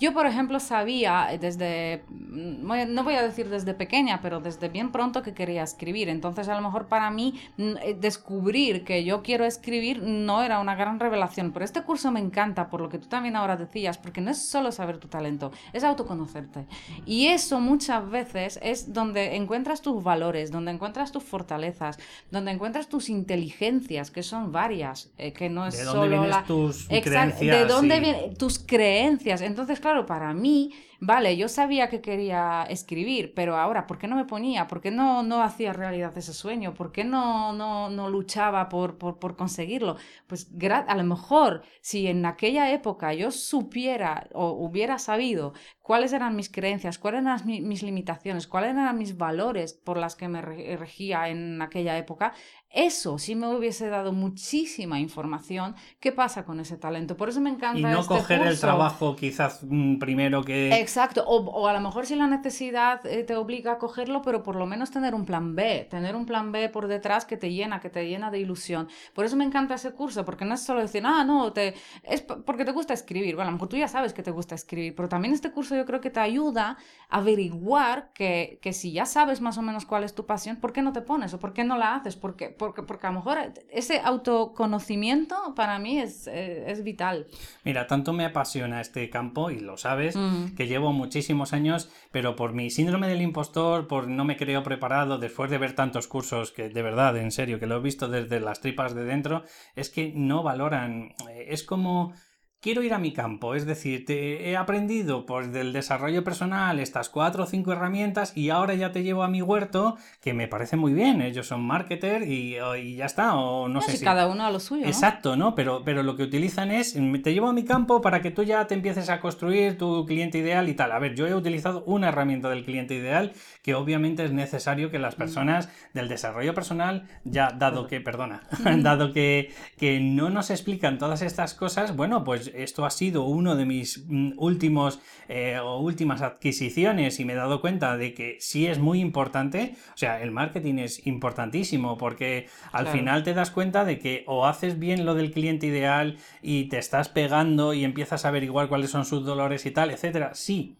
yo, 0.00 0.14
por 0.14 0.26
ejemplo, 0.26 0.58
sabía 0.60 1.28
desde, 1.38 2.04
mm, 2.08 2.94
no 2.94 3.04
voy 3.04 3.14
a 3.14 3.22
decir 3.22 3.50
desde 3.50 3.74
pequeña, 3.74 4.20
pero 4.22 4.40
desde 4.40 4.70
bien 4.70 4.92
pronto 4.92 5.22
que 5.22 5.34
quería 5.34 5.62
escribir. 5.62 6.08
Entonces, 6.08 6.48
a 6.48 6.54
lo 6.54 6.62
mejor 6.62 6.88
para 6.88 7.10
mí 7.10 7.38
mm, 7.58 7.76
eh, 7.82 7.96
descubrir 8.00 8.82
que 8.82 9.04
yo 9.04 9.22
quiero 9.22 9.44
escribir 9.44 10.02
no 10.02 10.42
era 10.42 10.58
una 10.58 10.74
gran 10.74 10.98
revelación. 10.98 11.52
Pero 11.52 11.66
este 11.66 11.82
curso 11.82 12.10
me 12.10 12.20
encanta 12.20 12.70
por 12.70 12.80
lo 12.80 12.88
que 12.88 12.98
tú 12.98 13.08
también 13.08 13.36
ahora 13.36 13.58
decías, 13.58 13.98
porque 13.98 14.22
no 14.22 14.30
es 14.30 14.42
solo 14.42 14.72
saber 14.72 14.96
tu 14.96 15.08
talento, 15.08 15.52
es 15.74 15.84
autoconocerte. 15.84 16.66
Y 17.04 17.26
eso 17.26 17.60
muchas 17.60 18.08
veces 18.08 18.58
es 18.62 18.94
donde 18.94 19.36
encuentras 19.36 19.82
tus 19.82 20.02
valores, 20.02 20.50
donde 20.50 20.70
encuentras 20.70 21.12
tus 21.12 21.24
fortalezas, 21.24 21.98
donde 22.30 22.52
encuentras 22.52 22.88
tus 22.88 23.10
inteligencias, 23.10 24.10
que 24.10 24.22
son 24.22 24.50
varias, 24.50 25.10
eh, 25.18 25.34
que 25.34 25.50
no 25.50 25.66
es 25.66 25.76
¿De 25.76 25.84
dónde 25.84 26.16
solo 26.16 26.44
tus 26.46 26.88
creencias? 26.88 27.38
De 27.58 27.66
dónde 27.66 28.00
vienen 28.00 28.34
tus 28.34 28.58
creencias. 28.58 29.42
Entonces, 29.42 29.78
claro, 29.78 29.89
claro, 29.90 30.06
para 30.06 30.32
mí 30.34 30.70
vale, 31.00 31.36
yo 31.36 31.48
sabía 31.48 31.88
que 31.88 32.00
quería 32.00 32.64
escribir, 32.68 33.32
pero 33.34 33.56
ahora, 33.56 33.86
¿por 33.86 33.98
qué 33.98 34.06
no 34.06 34.16
me 34.16 34.24
ponía? 34.24 34.66
¿Por 34.66 34.80
qué 34.80 34.90
no, 34.90 35.22
no 35.22 35.42
hacía 35.42 35.72
realidad 35.72 36.16
ese 36.16 36.32
sueño? 36.32 36.74
¿Por 36.74 36.92
qué 36.92 37.04
no, 37.04 37.52
no, 37.52 37.88
no 37.90 38.08
luchaba 38.08 38.68
por, 38.68 38.98
por, 38.98 39.18
por 39.18 39.36
conseguirlo? 39.36 39.96
Pues 40.26 40.50
a 40.86 40.94
lo 40.94 41.04
mejor 41.04 41.62
si 41.80 42.06
en 42.06 42.24
aquella 42.26 42.70
época 42.72 43.12
yo 43.14 43.30
supiera 43.30 44.28
o 44.32 44.50
hubiera 44.50 44.98
sabido 44.98 45.54
cuáles 45.82 46.12
eran 46.12 46.36
mis 46.36 46.48
creencias, 46.48 46.98
cuáles 46.98 47.22
eran 47.22 47.40
mis 47.44 47.82
limitaciones, 47.82 48.46
cuáles 48.46 48.70
eran 48.70 48.96
mis 48.96 49.16
valores 49.16 49.72
por 49.72 49.96
las 49.96 50.14
que 50.14 50.28
me 50.28 50.40
regía 50.40 51.28
en 51.28 51.60
aquella 51.62 51.98
época, 51.98 52.32
eso 52.70 53.18
sí 53.18 53.34
me 53.34 53.48
hubiese 53.48 53.88
dado 53.88 54.12
muchísima 54.12 55.00
información. 55.00 55.74
¿Qué 55.98 56.12
pasa 56.12 56.44
con 56.44 56.60
ese 56.60 56.76
talento? 56.76 57.16
Por 57.16 57.28
eso 57.28 57.40
me 57.40 57.50
encanta. 57.50 57.80
Y 57.80 57.82
no 57.82 58.00
este 58.02 58.14
coger 58.14 58.42
el 58.42 58.60
trabajo 58.60 59.16
quizás 59.16 59.60
mm, 59.68 59.98
primero 59.98 60.44
que. 60.44 60.70
Exacto, 60.90 61.22
o, 61.24 61.68
a 61.68 61.72
lo 61.72 61.80
mejor 61.80 62.04
si 62.04 62.16
la 62.16 62.26
necesidad 62.26 63.06
eh, 63.06 63.22
te 63.22 63.36
obliga 63.36 63.72
a 63.72 63.78
cogerlo, 63.78 64.22
pero 64.22 64.42
por 64.42 64.56
lo 64.56 64.66
menos 64.66 64.90
tener 64.90 65.14
un 65.14 65.24
plan 65.24 65.54
B, 65.54 65.86
tener 65.88 66.16
un 66.16 66.26
plan 66.26 66.50
B 66.50 66.68
por 66.68 66.88
detrás 66.88 67.24
que 67.24 67.36
te 67.36 67.52
llena, 67.52 67.78
que 67.78 67.90
te 67.90 68.08
llena 68.08 68.28
de 68.32 68.40
ilusión. 68.40 68.88
Por 69.14 69.24
eso 69.24 69.36
me 69.36 69.44
encanta 69.44 69.76
ese 69.76 69.92
curso, 69.92 70.24
porque 70.24 70.44
no 70.44 70.54
es 70.54 70.62
solo 70.62 70.80
decir, 70.80 71.04
ah, 71.06 71.22
no, 71.22 71.52
te... 71.52 71.74
es 72.02 72.22
porque 72.22 72.64
te 72.64 72.72
gusta 72.72 72.92
escribir. 72.92 73.36
Bueno, 73.36 73.50
a 73.50 73.52
lo 73.52 73.56
mejor 73.58 73.68
tú 73.68 73.76
ya 73.76 73.86
sabes 73.86 74.12
que 74.12 74.24
te 74.24 74.32
gusta 74.32 74.56
escribir, 74.56 74.96
pero 74.96 75.08
también 75.08 75.32
este 75.32 75.52
curso 75.52 75.76
yo 75.76 75.86
creo 75.86 76.00
que 76.00 76.10
te 76.10 76.18
ayuda 76.18 76.76
a 77.08 77.18
averiguar 77.18 78.10
que, 78.12 78.58
que 78.60 78.72
si 78.72 78.90
ya 78.90 79.06
sabes 79.06 79.40
más 79.40 79.58
o 79.58 79.62
menos 79.62 79.86
cuál 79.86 80.02
es 80.02 80.12
tu 80.12 80.26
pasión, 80.26 80.56
¿por 80.56 80.72
qué 80.72 80.82
no 80.82 80.92
te 80.92 81.02
pones 81.02 81.32
o 81.34 81.38
por 81.38 81.52
qué 81.52 81.62
no 81.62 81.78
la 81.78 81.94
haces? 81.94 82.16
Porque 82.16 82.40
porque, 82.48 82.82
porque 82.82 83.06
a 83.06 83.10
lo 83.10 83.16
mejor 83.16 83.38
ese 83.70 84.00
autoconocimiento 84.00 85.54
para 85.54 85.78
mí 85.78 85.98
es, 85.98 86.26
eh, 86.26 86.70
es 86.70 86.82
vital. 86.82 87.26
Mira, 87.64 87.86
tanto 87.86 88.12
me 88.12 88.24
apasiona 88.24 88.80
este 88.80 89.08
campo, 89.10 89.50
y 89.50 89.60
lo 89.60 89.76
sabes, 89.76 90.16
mm. 90.16 90.54
que 90.56 90.66
llevo 90.66 90.79
muchísimos 90.80 91.52
años, 91.52 91.90
pero 92.10 92.34
por 92.34 92.52
mi 92.52 92.70
síndrome 92.70 93.08
del 93.08 93.22
impostor, 93.22 93.86
por 93.86 94.08
no 94.08 94.24
me 94.24 94.36
creo 94.36 94.62
preparado, 94.62 95.18
después 95.18 95.50
de 95.50 95.58
ver 95.58 95.74
tantos 95.74 96.08
cursos 96.08 96.50
que 96.50 96.68
de 96.68 96.82
verdad, 96.82 97.16
en 97.16 97.30
serio, 97.30 97.60
que 97.60 97.66
lo 97.66 97.76
he 97.76 97.80
visto 97.80 98.08
desde 98.08 98.40
las 98.40 98.60
tripas 98.60 98.94
de 98.94 99.04
dentro, 99.04 99.44
es 99.76 99.90
que 99.90 100.12
no 100.14 100.42
valoran. 100.42 101.14
Es 101.46 101.62
como 101.62 102.14
quiero 102.60 102.82
ir 102.82 102.92
a 102.92 102.98
mi 102.98 103.12
campo, 103.12 103.54
es 103.54 103.64
decir, 103.64 104.04
te 104.04 104.50
he 104.50 104.56
aprendido 104.56 105.24
pues 105.24 105.50
del 105.50 105.72
desarrollo 105.72 106.22
personal 106.22 106.78
estas 106.78 107.08
cuatro 107.08 107.44
o 107.44 107.46
cinco 107.46 107.72
herramientas 107.72 108.36
y 108.36 108.50
ahora 108.50 108.74
ya 108.74 108.92
te 108.92 109.02
llevo 109.02 109.22
a 109.22 109.28
mi 109.28 109.40
huerto, 109.40 109.96
que 110.20 110.34
me 110.34 110.46
parece 110.46 110.76
muy 110.76 110.92
bien, 110.92 111.22
ellos 111.22 111.46
son 111.46 111.62
marketer 111.62 112.22
y, 112.28 112.56
ya 112.96 113.06
está, 113.06 113.34
o 113.34 113.68
no, 113.68 113.80
sé 113.80 113.96
si... 113.96 114.04
cada 114.04 114.26
uno 114.26 114.44
a 114.44 114.50
lo 114.50 114.60
suyo. 114.60 114.84
Exacto, 114.86 115.36
¿no? 115.36 115.54
Pero, 115.54 115.82
pero 115.84 116.02
lo 116.02 116.16
que 116.16 116.22
utilizan 116.22 116.70
es, 116.70 116.96
te 117.22 117.32
llevo 117.32 117.48
a 117.48 117.52
mi 117.52 117.64
campo 117.64 118.02
para 118.02 118.20
que 118.20 118.30
tú 118.30 118.42
ya 118.42 118.66
te 118.66 118.74
empieces 118.74 119.08
a 119.08 119.20
construir 119.20 119.78
tu 119.78 120.04
cliente 120.04 120.38
ideal 120.38 120.68
y 120.68 120.74
tal. 120.74 120.92
A 120.92 120.98
ver, 120.98 121.14
yo 121.14 121.26
he 121.26 121.34
utilizado 121.34 121.82
una 121.84 122.08
herramienta 122.08 122.50
del 122.50 122.64
cliente 122.64 122.94
ideal 122.94 123.32
que 123.62 123.74
obviamente 123.74 124.24
es 124.24 124.32
necesario 124.32 124.90
que 124.90 124.98
las 124.98 125.16
mm. 125.16 125.18
personas 125.18 125.70
del 125.94 126.08
desarrollo 126.08 126.54
personal, 126.54 127.08
ya 127.24 127.50
dado 127.52 127.86
que, 127.86 128.00
perdona, 128.00 128.42
dado 128.82 129.12
que, 129.12 129.52
que 129.78 129.98
no 130.00 130.28
nos 130.28 130.50
explican 130.50 130.98
todas 130.98 131.22
estas 131.22 131.54
cosas, 131.54 131.96
bueno, 131.96 132.22
pues 132.22 132.49
esto 132.56 132.84
ha 132.84 132.90
sido 132.90 133.24
uno 133.24 133.56
de 133.56 133.66
mis 133.66 134.04
mm, 134.06 134.32
últimos 134.36 135.00
eh, 135.28 135.58
o 135.62 135.78
últimas 135.78 136.22
adquisiciones 136.22 137.20
y 137.20 137.24
me 137.24 137.32
he 137.34 137.36
dado 137.36 137.60
cuenta 137.60 137.96
de 137.96 138.14
que 138.14 138.36
sí 138.40 138.66
es 138.66 138.78
muy 138.78 139.00
importante, 139.00 139.76
o 139.94 139.96
sea, 139.96 140.20
el 140.22 140.30
marketing 140.30 140.78
es 140.78 141.06
importantísimo 141.06 141.96
porque 141.96 142.48
al 142.72 142.86
final 142.88 143.22
te 143.22 143.34
das 143.34 143.50
cuenta 143.50 143.84
de 143.84 143.98
que 143.98 144.24
o 144.26 144.46
haces 144.46 144.78
bien 144.78 145.04
lo 145.06 145.14
del 145.14 145.30
cliente 145.30 145.66
ideal 145.66 146.18
y 146.42 146.64
te 146.64 146.78
estás 146.78 147.08
pegando 147.08 147.74
y 147.74 147.84
empiezas 147.84 148.24
a 148.24 148.28
averiguar 148.28 148.68
cuáles 148.68 148.90
son 148.90 149.04
sus 149.04 149.24
dolores 149.24 149.64
y 149.66 149.70
tal, 149.70 149.90
etcétera, 149.90 150.34
sí, 150.34 150.76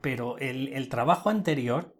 pero 0.00 0.38
el, 0.38 0.68
el 0.68 0.88
trabajo 0.88 1.30
anterior 1.30 1.95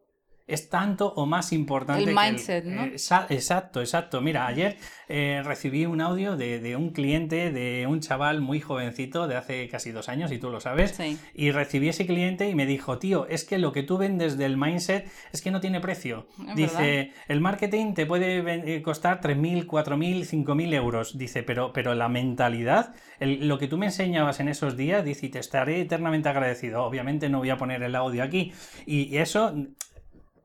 es 0.46 0.68
tanto 0.68 1.12
o 1.14 1.26
más 1.26 1.52
importante. 1.52 2.04
El 2.04 2.14
mindset, 2.14 2.64
¿no? 2.64 2.84
exacto, 2.84 3.80
exacto. 3.80 4.20
Mira, 4.20 4.46
ayer 4.46 4.76
eh, 5.08 5.42
recibí 5.44 5.86
un 5.86 6.00
audio 6.00 6.36
de, 6.36 6.76
un 6.76 6.90
cliente, 6.90 7.50
de 7.50 7.86
un 7.88 8.00
chaval 8.00 8.40
muy 8.40 8.60
jovencito, 8.60 9.26
de 9.26 9.36
hace 9.36 9.68
casi 9.68 9.90
dos 9.90 10.08
años, 10.08 10.30
y 10.30 10.38
tú 10.38 10.50
lo 10.50 10.60
sabes. 10.60 10.98
Y 11.34 11.50
recibí 11.50 11.88
ese 11.88 12.06
cliente 12.06 12.48
y 12.48 12.54
me 12.54 12.64
dijo, 12.64 12.98
tío, 12.98 13.26
es 13.28 13.44
que 13.44 13.58
lo 13.58 13.72
que 13.72 13.82
tú 13.82 13.98
vendes 13.98 14.38
del 14.38 14.56
mindset 14.56 15.08
es 15.32 15.42
que 15.42 15.50
no 15.50 15.60
tiene 15.60 15.80
precio. 15.80 16.28
Dice, 16.54 17.12
el 17.26 17.40
marketing 17.40 17.94
te 17.94 18.06
puede 18.06 18.76
eh, 18.76 18.82
costar 18.82 19.20
3.000, 19.20 19.66
4.000, 19.66 20.44
5.000 20.44 20.74
euros. 20.74 21.18
Dice, 21.18 21.42
pero, 21.42 21.72
pero 21.72 21.94
la 21.94 22.08
mentalidad, 22.08 22.94
lo 23.18 23.58
que 23.58 23.66
tú 23.66 23.78
me 23.78 23.86
enseñabas 23.86 24.38
en 24.38 24.48
esos 24.48 24.76
días, 24.76 25.04
dice, 25.04 25.26
y 25.26 25.28
te 25.28 25.40
estaré 25.40 25.80
eternamente 25.80 26.28
agradecido. 26.28 26.84
Obviamente 26.84 27.28
no 27.28 27.38
voy 27.38 27.50
a 27.50 27.56
poner 27.56 27.82
el 27.82 27.96
audio 27.96 28.22
aquí. 28.22 28.52
Y 28.86 29.16
eso 29.16 29.52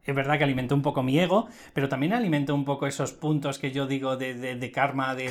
es 0.03 0.15
verdad 0.15 0.37
que 0.37 0.43
alimentó 0.43 0.75
un 0.75 0.81
poco 0.81 1.03
mi 1.03 1.19
ego, 1.19 1.47
pero 1.73 1.89
también 1.89 2.13
alimentó 2.13 2.55
un 2.55 2.65
poco 2.65 2.87
esos 2.87 3.13
puntos 3.13 3.59
que 3.59 3.71
yo 3.71 3.87
digo 3.87 4.17
de, 4.17 4.71
karma, 4.73 5.15
de, 5.15 5.29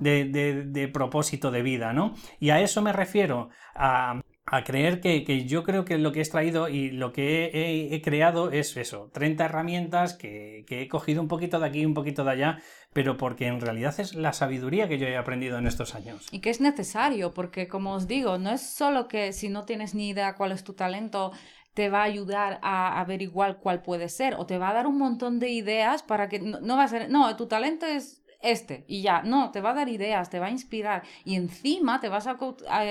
de, 0.00 0.88
propósito 0.88 1.50
de 1.50 1.62
vida, 1.62 1.92
¿no? 1.92 2.14
Y 2.40 2.50
a 2.50 2.60
eso 2.60 2.82
me 2.82 2.92
refiero, 2.92 3.50
a, 3.74 4.22
creer 4.64 5.00
que, 5.00 5.44
yo 5.46 5.64
creo 5.64 5.84
que 5.84 5.98
lo 5.98 6.12
que 6.12 6.20
he 6.20 6.22
extraído 6.22 6.68
y 6.68 6.90
lo 6.90 7.12
que 7.12 7.90
he, 7.92 8.00
creado 8.00 8.50
es 8.52 8.76
eso, 8.76 9.10
30 9.12 9.44
herramientas 9.44 10.14
que, 10.14 10.64
que, 10.66 10.82
he 10.82 10.88
cogido 10.88 11.20
un 11.20 11.28
poquito 11.28 11.58
de 11.58 11.66
aquí, 11.66 11.84
un 11.84 11.94
poquito 11.94 12.24
de 12.24 12.30
allá, 12.30 12.58
pero 12.92 13.18
porque 13.18 13.46
en 13.46 13.60
realidad 13.60 13.94
es 13.98 14.14
la 14.14 14.32
sabiduría 14.32 14.88
que 14.88 14.98
yo 14.98 15.06
he 15.06 15.18
aprendido 15.18 15.58
en 15.58 15.66
estos 15.66 15.94
años. 15.94 16.26
Y 16.30 16.40
que 16.40 16.48
es 16.48 16.62
necesario, 16.62 17.34
porque 17.34 17.68
como 17.68 17.92
os 17.92 18.06
digo, 18.06 18.38
no 18.38 18.50
es 18.50 18.62
solo 18.62 19.08
que 19.08 19.34
si 19.34 19.50
no 19.50 19.64
tienes 19.66 19.94
ni 19.94 20.08
idea 20.08 20.34
cuál 20.34 20.52
es 20.52 20.64
tu 20.64 20.72
talento, 20.72 21.32
te 21.76 21.90
va 21.90 22.00
a 22.00 22.04
ayudar 22.04 22.58
a 22.62 22.98
averiguar 22.98 23.58
cuál 23.58 23.82
puede 23.82 24.08
ser 24.08 24.34
o 24.36 24.46
te 24.46 24.56
va 24.56 24.70
a 24.70 24.72
dar 24.72 24.86
un 24.86 24.96
montón 24.96 25.38
de 25.38 25.50
ideas 25.50 26.02
para 26.02 26.26
que 26.30 26.38
no, 26.38 26.74
va 26.74 26.84
a 26.84 26.88
ser, 26.88 27.10
no, 27.10 27.36
tu 27.36 27.48
talento 27.48 27.84
es 27.84 28.24
este 28.40 28.86
y 28.88 29.02
ya, 29.02 29.20
no, 29.20 29.50
te 29.50 29.60
va 29.60 29.70
a 29.70 29.74
dar 29.74 29.90
ideas, 29.90 30.30
te 30.30 30.40
va 30.40 30.46
a 30.46 30.50
inspirar 30.50 31.02
y 31.22 31.34
encima 31.34 32.00
te 32.00 32.08
vas 32.08 32.26
a, 32.26 32.38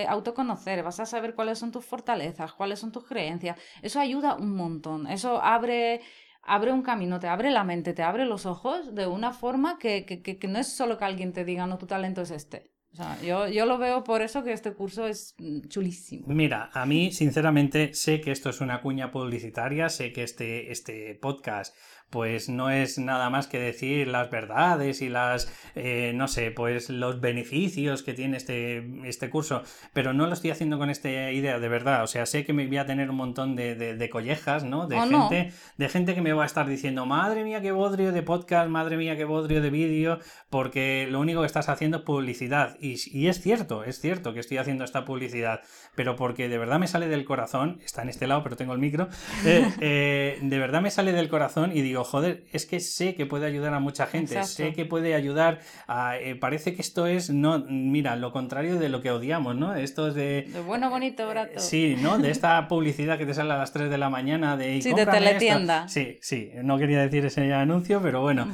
autoconocer, 0.09 0.83
vas 0.83 0.99
a 0.99 1.07
saber 1.07 1.33
cuáles 1.33 1.57
son 1.57 1.71
tus 1.71 1.83
fortalezas, 1.83 2.53
cuáles 2.53 2.77
son 2.77 2.91
tus 2.91 3.05
creencias, 3.05 3.57
eso 3.81 3.99
ayuda 3.99 4.35
un 4.35 4.55
montón, 4.55 5.07
eso 5.07 5.41
abre 5.41 6.01
abre 6.43 6.71
un 6.71 6.83
camino, 6.83 7.19
te 7.19 7.27
abre 7.27 7.49
la 7.49 7.63
mente, 7.63 7.95
te 7.95 8.03
abre 8.03 8.27
los 8.27 8.45
ojos 8.45 8.93
de 8.93 9.07
una 9.07 9.33
forma 9.33 9.79
que, 9.79 10.05
que, 10.05 10.21
que 10.21 10.47
no 10.47 10.59
es 10.59 10.67
solo 10.67 10.99
que 10.99 11.05
alguien 11.05 11.33
te 11.33 11.43
diga, 11.43 11.65
no, 11.65 11.79
tu 11.79 11.87
talento 11.87 12.21
es 12.21 12.29
este 12.29 12.74
yo, 13.23 13.47
yo 13.47 13.65
lo 13.65 13.77
veo 13.77 14.03
por 14.03 14.21
eso 14.21 14.43
que 14.43 14.53
este 14.53 14.73
curso 14.73 15.07
es 15.07 15.35
mm, 15.37 15.67
chulísimo. 15.67 16.27
Mira, 16.27 16.69
a 16.73 16.85
mí 16.85 17.11
sinceramente 17.11 17.93
sé 17.93 18.21
que 18.21 18.31
esto 18.31 18.49
es 18.49 18.61
una 18.61 18.81
cuña 18.81 19.11
publicitaria, 19.11 19.89
sé 19.89 20.11
que 20.11 20.23
este, 20.23 20.71
este 20.71 21.15
podcast 21.15 21.75
pues 22.09 22.49
no 22.49 22.69
es 22.69 22.97
nada 22.97 23.29
más 23.29 23.47
que 23.47 23.59
decir 23.59 24.07
las 24.07 24.29
verdades 24.29 25.01
y 25.01 25.09
las, 25.09 25.51
eh, 25.75 26.13
no 26.15 26.27
sé, 26.27 26.51
pues 26.51 26.89
los 26.89 27.19
beneficios 27.19 28.03
que 28.03 28.13
tiene 28.13 28.37
este, 28.37 29.07
este 29.07 29.29
curso, 29.29 29.63
pero 29.93 30.13
no 30.13 30.27
lo 30.27 30.33
estoy 30.33 30.51
haciendo 30.51 30.77
con 30.77 30.89
esta 30.89 31.09
idea 31.09 31.59
de 31.59 31.67
verdad, 31.67 32.03
o 32.03 32.07
sea, 32.07 32.25
sé 32.25 32.45
que 32.45 32.53
me 32.53 32.67
voy 32.67 32.77
a 32.77 32.85
tener 32.85 33.09
un 33.09 33.17
montón 33.17 33.55
de, 33.55 33.75
de, 33.75 34.09
collejas, 34.09 34.63
¿no? 34.63 34.87
De 34.87 34.99
gente, 34.99 35.51
de 35.77 35.89
gente 35.89 36.15
que 36.15 36.21
me 36.21 36.33
va 36.33 36.43
a 36.43 36.45
estar 36.45 36.67
diciendo, 36.67 37.05
madre 37.05 37.43
mía, 37.43 37.61
qué 37.61 37.71
bodrio 37.71 38.11
de 38.11 38.21
podcast, 38.21 38.69
madre 38.69 38.97
mía, 38.97 39.17
qué 39.17 39.25
bodrio 39.25 39.61
de 39.61 39.69
vídeo, 39.69 40.19
porque 40.49 41.07
lo 41.09 41.19
único 41.19 41.41
que 41.41 41.47
estás 41.47 41.69
haciendo 41.69 41.97
es 41.97 42.03
publicidad, 42.03 42.77
y, 42.79 42.95
y 43.11 43.27
es 43.27 43.41
cierto, 43.41 43.83
es 43.83 43.99
cierto 43.99 44.33
que 44.33 44.39
estoy 44.39 44.57
haciendo 44.57 44.83
esta 44.83 45.05
publicidad, 45.05 45.61
pero 45.95 46.15
porque 46.15 46.49
de 46.49 46.57
verdad 46.57 46.79
me 46.79 46.87
sale 46.87 47.07
del 47.07 47.25
corazón, 47.25 47.79
está 47.83 48.03
en 48.03 48.09
este 48.09 48.27
lado, 48.27 48.43
pero 48.43 48.55
tengo 48.55 48.73
el 48.73 48.79
micro, 48.79 49.09
eh, 49.45 49.69
eh, 49.81 50.39
de 50.41 50.59
verdad 50.59 50.81
me 50.81 50.91
sale 50.91 51.11
del 51.11 51.29
corazón 51.29 51.71
y 51.75 51.81
digo, 51.81 51.94
joder, 52.03 52.43
es 52.51 52.65
que 52.65 52.79
sé 52.79 53.15
que 53.15 53.25
puede 53.25 53.45
ayudar 53.45 53.73
a 53.73 53.79
mucha 53.79 54.07
gente, 54.07 54.43
sé 54.43 54.73
que 54.73 54.85
puede 54.85 55.15
ayudar 55.15 55.59
a... 55.87 56.17
Eh, 56.17 56.35
parece 56.35 56.75
que 56.75 56.81
esto 56.81 57.07
es, 57.07 57.29
no, 57.29 57.59
mira, 57.67 58.15
lo 58.15 58.31
contrario 58.31 58.77
de 58.77 58.89
lo 58.89 59.01
que 59.01 59.11
odiamos, 59.11 59.55
¿no? 59.55 59.75
Esto 59.75 60.07
es 60.07 60.15
de... 60.15 60.47
De 60.51 60.61
bueno, 60.61 60.89
bonito, 60.89 61.25
barato. 61.27 61.59
sí, 61.59 61.95
¿no? 62.01 62.17
De 62.17 62.31
esta 62.31 62.67
publicidad 62.67 63.17
que 63.17 63.25
te 63.25 63.33
sale 63.33 63.53
a 63.53 63.57
las 63.57 63.71
3 63.71 63.89
de 63.89 63.97
la 63.97 64.09
mañana 64.09 64.57
de... 64.57 64.81
Sí, 64.81 64.93
de 64.93 65.05
teletienda. 65.05 65.87
Sí, 65.87 66.17
sí, 66.21 66.51
no 66.63 66.77
quería 66.77 66.99
decir 66.99 67.25
ese 67.25 67.53
anuncio, 67.53 68.01
pero 68.01 68.21
bueno, 68.21 68.47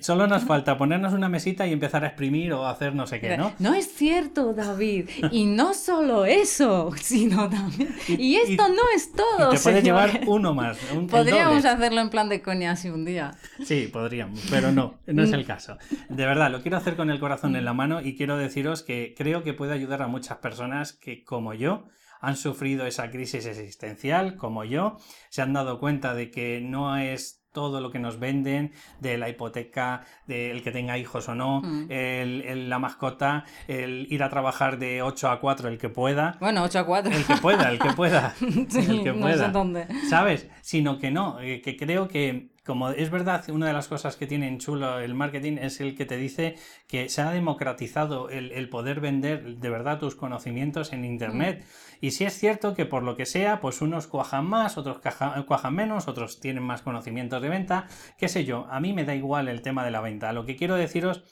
solo 0.00 0.26
nos 0.26 0.44
falta 0.44 0.78
ponernos 0.78 1.12
una 1.12 1.28
mesita 1.28 1.66
y 1.66 1.72
empezar 1.72 2.04
a 2.04 2.08
exprimir 2.08 2.52
o 2.52 2.66
hacer 2.66 2.94
no 2.94 3.06
sé 3.06 3.20
qué, 3.20 3.36
¿no? 3.36 3.52
No 3.58 3.74
es 3.74 3.92
cierto, 3.92 4.52
David. 4.52 5.08
Y 5.30 5.44
no 5.44 5.74
solo 5.74 6.24
eso, 6.24 6.92
sino 7.00 7.48
también... 7.48 7.94
Y, 8.18 8.36
esto 8.36 8.68
no 8.68 8.82
es 8.94 9.12
todo. 9.12 9.50
te 9.50 9.58
puedes 9.58 9.84
llevar 9.84 10.20
uno 10.26 10.54
más. 10.54 10.78
Podríamos 11.10 11.64
hacerlo 11.64 12.00
en 12.00 12.10
plan 12.10 12.28
de 12.28 12.40
coña 12.40 12.76
un 12.90 13.04
día. 13.04 13.34
Sí, 13.64 13.88
podríamos, 13.92 14.40
pero 14.50 14.72
no, 14.72 14.98
no 15.06 15.22
es 15.22 15.32
el 15.32 15.44
caso. 15.44 15.78
De 16.08 16.26
verdad, 16.26 16.50
lo 16.50 16.62
quiero 16.62 16.76
hacer 16.76 16.96
con 16.96 17.10
el 17.10 17.20
corazón 17.20 17.56
en 17.56 17.64
la 17.64 17.72
mano 17.72 18.00
y 18.00 18.16
quiero 18.16 18.36
deciros 18.36 18.82
que 18.82 19.14
creo 19.16 19.42
que 19.42 19.54
puede 19.54 19.72
ayudar 19.72 20.02
a 20.02 20.08
muchas 20.08 20.38
personas 20.38 20.92
que, 20.92 21.24
como 21.24 21.54
yo, 21.54 21.84
han 22.20 22.36
sufrido 22.36 22.86
esa 22.86 23.10
crisis 23.10 23.46
existencial, 23.46 24.36
como 24.36 24.64
yo, 24.64 24.96
se 25.28 25.42
han 25.42 25.52
dado 25.52 25.78
cuenta 25.78 26.14
de 26.14 26.30
que 26.30 26.60
no 26.60 26.96
es 26.96 27.46
todo 27.56 27.80
lo 27.80 27.90
que 27.90 27.98
nos 27.98 28.18
venden, 28.18 28.72
de 29.00 29.16
la 29.16 29.30
hipoteca, 29.30 30.04
del 30.26 30.62
que 30.62 30.72
tenga 30.72 30.98
hijos 30.98 31.26
o 31.30 31.34
no, 31.34 31.62
mm. 31.62 31.86
el, 31.90 32.68
la 32.68 32.78
mascota, 32.78 33.44
el 33.66 34.06
ir 34.10 34.22
a 34.22 34.28
trabajar 34.28 34.78
de 34.78 35.00
8 35.00 35.30
a 35.30 35.40
4, 35.40 35.70
el 35.70 35.78
que 35.78 35.88
pueda. 35.88 36.36
Bueno, 36.38 36.62
8 36.64 36.80
a 36.80 36.84
4. 36.84 37.12
El 37.12 37.24
que 37.24 37.36
pueda, 37.36 37.70
el 37.70 37.78
que 37.78 37.92
pueda. 37.94 38.34
el 38.40 39.02
que 39.02 39.14
pueda. 39.14 39.48
dónde. 39.48 39.86
¿Sabes? 40.10 40.50
Sino 40.60 40.98
que 40.98 41.10
no, 41.10 41.40
eh, 41.40 41.62
que 41.62 41.78
creo 41.78 42.08
que 42.08 42.50
como 42.66 42.90
es 42.90 43.10
verdad, 43.10 43.48
una 43.48 43.68
de 43.68 43.72
las 43.72 43.88
cosas 43.88 44.16
que 44.16 44.26
tiene 44.26 44.48
en 44.48 44.58
chulo 44.58 44.98
el 44.98 45.14
marketing 45.14 45.58
es 45.58 45.80
el 45.80 45.96
que 45.96 46.04
te 46.04 46.16
dice 46.16 46.56
que 46.88 47.08
se 47.08 47.22
ha 47.22 47.30
democratizado 47.30 48.28
el, 48.28 48.68
poder 48.68 49.00
vender 49.00 49.56
de 49.56 49.70
verdad 49.70 49.98
tus 49.98 50.16
conocimientos 50.16 50.92
en 50.92 51.04
Internet. 51.04 51.62
Mm. 51.62 52.04
Y 52.06 52.10
si 52.10 52.24
es 52.24 52.38
cierto 52.38 52.74
que 52.74 52.84
por 52.84 53.02
lo 53.02 53.16
que 53.16 53.24
sea, 53.24 53.60
pues 53.60 53.80
unos 53.80 54.06
cuajan 54.06 54.46
más, 54.46 54.76
otros 54.76 55.00
cuajan 55.46 55.74
menos, 55.74 56.08
otros 56.08 56.40
tienen 56.40 56.62
más 56.62 56.82
conocimientos 56.82 57.40
de 57.40 57.48
venta, 57.48 57.86
qué 58.18 58.28
sé 58.28 58.44
yo, 58.44 58.66
a 58.68 58.80
mí 58.80 58.92
me 58.92 59.04
da 59.04 59.14
igual 59.14 59.48
el 59.48 59.62
tema 59.62 59.84
de 59.84 59.92
la 59.92 60.00
venta. 60.00 60.32
Lo 60.32 60.44
que 60.44 60.56
quiero 60.56 60.74
deciros 60.74 61.22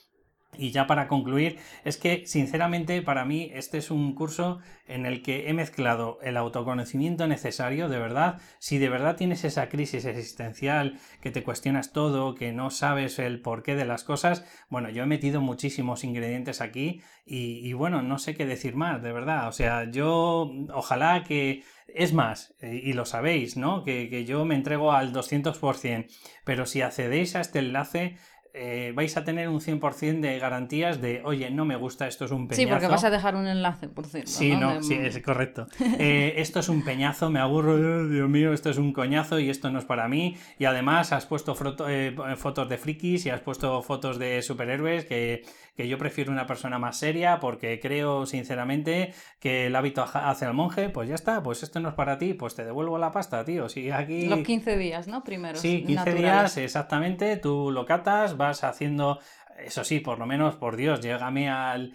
y 0.58 0.70
ya 0.70 0.86
para 0.86 1.08
concluir, 1.08 1.58
es 1.84 1.96
que 1.96 2.26
sinceramente 2.26 3.00
para 3.02 3.24
mí 3.24 3.50
este 3.54 3.78
es 3.78 3.90
un 3.90 4.14
curso 4.14 4.58
en 4.86 5.06
el 5.06 5.22
que 5.22 5.48
he 5.48 5.54
mezclado 5.54 6.18
el 6.22 6.36
autoconocimiento 6.36 7.26
necesario, 7.26 7.88
de 7.88 7.98
verdad, 7.98 8.40
si 8.58 8.78
de 8.78 8.88
verdad 8.88 9.16
tienes 9.16 9.44
esa 9.44 9.68
crisis 9.68 10.04
existencial, 10.04 10.98
que 11.20 11.30
te 11.30 11.42
cuestionas 11.42 11.92
todo, 11.92 12.34
que 12.34 12.52
no 12.52 12.70
sabes 12.70 13.18
el 13.18 13.40
porqué 13.40 13.74
de 13.76 13.84
las 13.84 14.04
cosas, 14.04 14.44
bueno, 14.68 14.90
yo 14.90 15.02
he 15.02 15.06
metido 15.06 15.40
muchísimos 15.40 16.04
ingredientes 16.04 16.60
aquí 16.60 17.02
y, 17.26 17.72
bueno, 17.72 18.02
no 18.02 18.18
sé 18.18 18.34
qué 18.34 18.44
decir 18.44 18.76
más, 18.76 19.02
de 19.02 19.12
verdad, 19.12 19.48
o 19.48 19.52
sea, 19.52 19.90
yo 19.90 20.50
ojalá 20.72 21.24
que... 21.24 21.62
Es 21.86 22.12
más, 22.12 22.56
y 22.60 22.94
lo 22.94 23.04
sabéis, 23.04 23.56
¿no? 23.56 23.84
Que, 23.84 24.08
que 24.08 24.24
yo 24.24 24.44
me 24.44 24.56
entrego 24.56 24.92
al 24.92 25.12
200%, 25.12 26.06
pero 26.44 26.66
si 26.66 26.80
accedéis 26.80 27.36
a 27.36 27.40
este 27.40 27.60
enlace, 27.60 28.16
eh, 28.56 28.92
vais 28.94 29.16
a 29.16 29.24
tener 29.24 29.48
un 29.48 29.60
100% 29.60 30.20
de 30.20 30.38
garantías 30.38 31.00
de, 31.00 31.22
oye, 31.24 31.50
no 31.50 31.64
me 31.64 31.74
gusta, 31.74 32.06
esto 32.06 32.24
es 32.24 32.30
un 32.30 32.46
peñazo. 32.46 32.62
Sí, 32.62 32.66
porque 32.68 32.86
vas 32.86 33.02
a 33.02 33.10
dejar 33.10 33.34
un 33.34 33.48
enlace, 33.48 33.88
por 33.88 34.06
cierto. 34.06 34.30
Sí, 34.30 34.54
no, 34.54 34.80
sí, 34.80 34.94
es 34.94 35.18
correcto. 35.20 35.66
Eh, 35.96 36.34
esto 36.38 36.60
es 36.60 36.68
un 36.68 36.84
peñazo, 36.84 37.30
me 37.30 37.40
aburro, 37.40 37.78
eh, 37.78 38.08
Dios 38.08 38.28
mío, 38.28 38.52
esto 38.52 38.68
es 38.68 38.78
un 38.78 38.92
coñazo 38.92 39.38
y 39.38 39.48
esto 39.48 39.70
no 39.70 39.78
es 39.78 39.84
para 39.84 40.08
mí. 40.08 40.36
Y 40.58 40.64
además 40.66 41.12
has 41.12 41.26
puesto 41.26 41.54
fotos 41.54 41.88
de 41.88 42.78
frikis 42.78 43.26
y 43.26 43.30
has 43.30 43.40
puesto 43.40 43.80
fotos 43.82 44.18
de 44.18 44.42
superhéroes 44.42 45.04
que, 45.04 45.44
que 45.76 45.88
yo 45.88 45.98
prefiero 45.98 46.32
una 46.32 46.46
persona 46.46 46.78
más 46.78 46.96
seria 46.96 47.40
porque 47.40 47.80
creo 47.80 48.26
sinceramente 48.26 49.12
que 49.40 49.66
el 49.66 49.76
hábito 49.76 50.04
hace 50.12 50.44
al 50.44 50.54
monje, 50.54 50.88
pues 50.88 51.08
ya 51.08 51.14
está, 51.14 51.42
pues 51.42 51.62
esto 51.62 51.80
no 51.80 51.88
es 51.88 51.94
para 51.94 52.18
ti, 52.18 52.34
pues 52.34 52.54
te 52.54 52.64
devuelvo 52.64 52.98
la 52.98 53.12
pasta, 53.12 53.44
tío. 53.44 53.68
Si 53.68 53.90
aquí... 53.90 54.26
Los 54.26 54.40
15 54.40 54.76
días, 54.76 55.08
¿no? 55.08 55.24
Primero. 55.24 55.58
Sí, 55.58 55.84
15 55.84 56.14
días, 56.14 56.56
exactamente, 56.56 57.36
tú 57.36 57.70
lo 57.72 57.86
catas, 57.86 58.36
vas 58.36 58.64
haciendo 58.64 59.18
eso 59.58 59.84
sí, 59.84 60.00
por 60.00 60.18
lo 60.18 60.26
menos, 60.26 60.56
por 60.56 60.76
Dios, 60.76 61.00
llégame 61.00 61.48
al, 61.48 61.92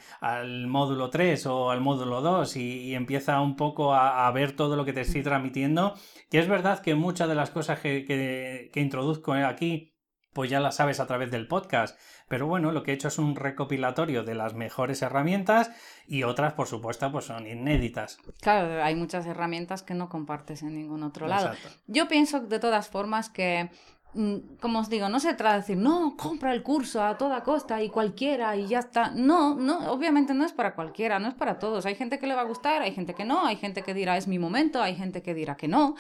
módulo 0.68 1.10
3 1.10 1.46
o 1.48 1.72
al 1.72 1.82
módulo 1.82 2.22
2 2.22 2.56
y, 2.58 2.96
empieza 2.96 3.42
un 3.42 3.56
poco 3.56 3.94
a, 3.94 4.30
ver 4.32 4.56
todo 4.56 4.76
lo 4.76 4.86
que 4.86 4.94
te 4.94 5.02
estoy 5.02 5.24
transmitiendo. 5.24 5.94
Que 6.30 6.40
es 6.40 6.48
verdad 6.48 6.80
que 6.80 6.96
muchas 6.96 7.28
de 7.28 7.36
las 7.36 7.50
cosas 7.50 7.80
que, 7.80 8.06
que, 8.06 8.80
introduzco 8.80 9.34
aquí, 9.34 9.94
pues 10.40 10.50
ya 10.50 10.62
las 10.62 10.78
sabes 10.78 11.02
a 11.02 11.06
través 11.06 11.32
del 11.32 11.50
podcast. 11.50 12.00
Pero 12.30 12.48
bueno, 12.48 12.72
lo 12.72 12.82
que 12.82 12.92
he 12.92 12.94
hecho 12.94 13.10
es 13.10 13.20
un 13.20 13.36
recopilatorio 13.36 14.24
de 14.24 14.36
las 14.36 14.54
mejores 14.54 15.02
herramientas 15.02 15.70
y 16.08 16.24
otras, 16.24 16.54
por 16.54 16.66
supuesto, 16.66 17.12
pues 17.12 17.26
son 17.26 17.46
inéditas. 17.46 18.20
Claro, 18.40 18.82
hay 18.82 18.96
muchas 18.96 19.26
herramientas 19.26 19.84
que 19.84 19.96
no 19.96 20.08
compartes 20.08 20.64
en 20.64 20.76
ningún 20.76 21.04
otro 21.04 21.28
lado. 21.28 21.52
Yo 21.88 22.08
pienso 22.08 22.40
de 22.40 22.58
todas 22.58 22.88
formas 22.88 23.30
que 23.30 23.70
Mm, 24.14 24.58
como 24.60 24.80
os 24.80 24.90
digo, 24.90 25.08
no 25.08 25.20
se 25.20 25.36
trata 25.36 25.54
de 25.54 25.60
decir, 25.60 25.78
no, 25.78 26.16
compra 26.18 26.52
el 26.54 26.64
curso 26.64 27.04
a 27.04 27.16
toda 27.16 27.44
costa 27.44 27.84
y 27.84 27.90
cualquiera 27.90 28.56
y 28.56 28.66
ya 28.68 28.80
está. 28.80 29.12
No, 29.12 29.54
no, 29.54 29.92
obviamente 29.92 30.34
no 30.34 30.46
es 30.46 30.52
para 30.52 30.74
cualquiera, 30.74 31.20
no 31.20 31.28
es 31.28 31.36
para 31.36 31.60
todos. 31.60 31.86
Hay 31.86 31.96
gente 31.96 32.18
que 32.18 32.26
le 32.26 32.34
va 32.34 32.42
a 32.42 32.46
gustar, 32.46 32.82
hay 32.82 32.94
gente 32.94 33.14
que 33.14 33.24
no, 33.24 33.46
hay 33.46 33.56
gente 33.58 33.84
que 33.84 33.94
dirá 33.94 34.18
es 34.18 34.28
mi 34.28 34.40
momento, 34.40 34.82
hay 34.82 34.96
gente 34.96 35.22
que 35.22 35.36
dirá 35.36 35.56
que 35.56 35.68
no. 35.68 35.96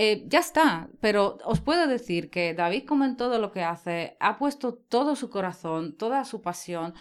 Eh, 0.00 0.26
ya 0.28 0.38
está, 0.38 0.88
pero 1.00 1.38
os 1.44 1.60
puedo 1.60 1.88
decir 1.88 2.30
que 2.30 2.54
David, 2.54 2.84
como 2.86 3.04
en 3.04 3.16
todo 3.16 3.40
lo 3.40 3.50
que 3.50 3.64
hace, 3.64 4.16
ha 4.20 4.38
puesto 4.38 4.74
todo 4.74 5.16
su 5.16 5.28
corazón, 5.28 5.96
toda 5.96 6.24
su 6.24 6.40
pasión, 6.40 6.94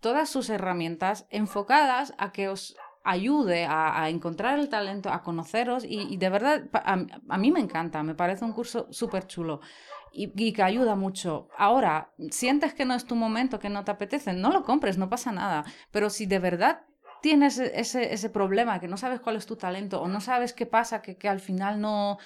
todas 0.00 0.28
sus 0.28 0.50
herramientas 0.50 1.26
enfocadas 1.30 2.12
a 2.18 2.30
que 2.30 2.48
os 2.48 2.76
ayude 3.04 3.64
a, 3.66 4.06
encontrar 4.10 4.58
el 4.58 4.68
talento, 4.68 5.10
a 5.10 5.22
conoceros 5.22 5.86
y, 5.88 6.18
de 6.18 6.28
verdad 6.28 6.64
a, 6.74 6.98
a, 7.30 7.38
mí 7.38 7.50
me 7.50 7.60
encanta, 7.60 8.02
me 8.02 8.14
parece 8.14 8.44
un 8.44 8.52
curso 8.52 8.86
súper 8.90 9.26
chulo 9.26 9.60
y, 10.12 10.52
que 10.52 10.62
ayuda 10.62 10.94
mucho. 10.94 11.48
Ahora, 11.56 12.12
sientes 12.30 12.74
que 12.74 12.84
no 12.84 12.92
es 12.92 13.06
tu 13.06 13.16
momento, 13.16 13.58
que 13.58 13.70
no 13.70 13.82
te 13.84 13.92
apetece, 13.92 14.34
no 14.34 14.52
lo 14.52 14.62
compres, 14.62 14.98
no 14.98 15.08
pasa 15.08 15.32
nada. 15.32 15.64
Pero 15.90 16.10
si 16.10 16.26
de 16.26 16.38
verdad 16.38 16.82
tienes 17.22 17.58
ese, 17.58 18.12
ese 18.12 18.28
problema, 18.28 18.80
que 18.80 18.88
no 18.88 18.96
sabes 18.96 19.20
cuál 19.20 19.36
es 19.36 19.46
tu 19.46 19.56
talento 19.56 20.02
o 20.02 20.08
no 20.08 20.20
sabes 20.20 20.52
qué 20.52 20.66
pasa, 20.66 21.00
que, 21.00 21.16
que 21.16 21.28
al 21.28 21.40
final 21.40 21.80
no, 21.80 22.18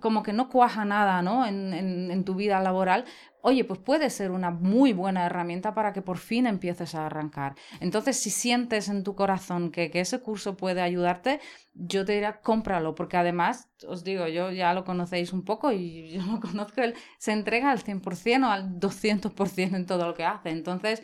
como 0.00 0.22
que 0.22 0.32
no 0.32 0.48
cuaja 0.48 0.84
nada, 0.84 1.22
¿no? 1.22 1.46
En, 1.46 1.72
en, 1.72 2.10
en, 2.10 2.24
tu 2.24 2.34
vida 2.34 2.60
laboral, 2.60 3.04
oye, 3.40 3.64
pues 3.64 3.78
puede 3.80 4.10
ser 4.10 4.30
una 4.32 4.50
muy 4.50 4.92
buena 4.92 5.24
herramienta 5.24 5.74
para 5.74 5.92
que 5.92 6.02
por 6.02 6.18
fin 6.18 6.46
empieces 6.46 6.94
a 6.94 7.06
arrancar. 7.06 7.54
Entonces, 7.80 8.18
si 8.18 8.30
sientes 8.30 8.88
en 8.88 9.04
tu 9.04 9.14
corazón 9.14 9.70
que, 9.70 9.90
que 9.90 10.00
ese 10.00 10.20
curso 10.20 10.56
puede 10.56 10.82
ayudarte, 10.82 11.40
yo 11.72 12.04
te 12.04 12.12
diría, 12.12 12.40
cómpralo, 12.40 12.94
porque 12.94 13.16
además, 13.16 13.70
os 13.86 14.04
digo, 14.04 14.26
yo 14.26 14.50
ya 14.50 14.74
lo 14.74 14.84
conocéis 14.84 15.32
un 15.32 15.44
poco 15.44 15.72
y 15.72 16.10
yo 16.12 16.22
lo 16.26 16.40
conozco, 16.40 16.82
él 16.82 16.94
se 17.18 17.32
entrega 17.32 17.70
al 17.70 17.82
100% 17.82 18.46
o 18.46 18.50
al 18.50 18.78
200% 18.80 19.76
en 19.76 19.86
todo 19.86 20.06
lo 20.06 20.14
que 20.14 20.24
hace. 20.24 20.50
Entonces, 20.50 21.02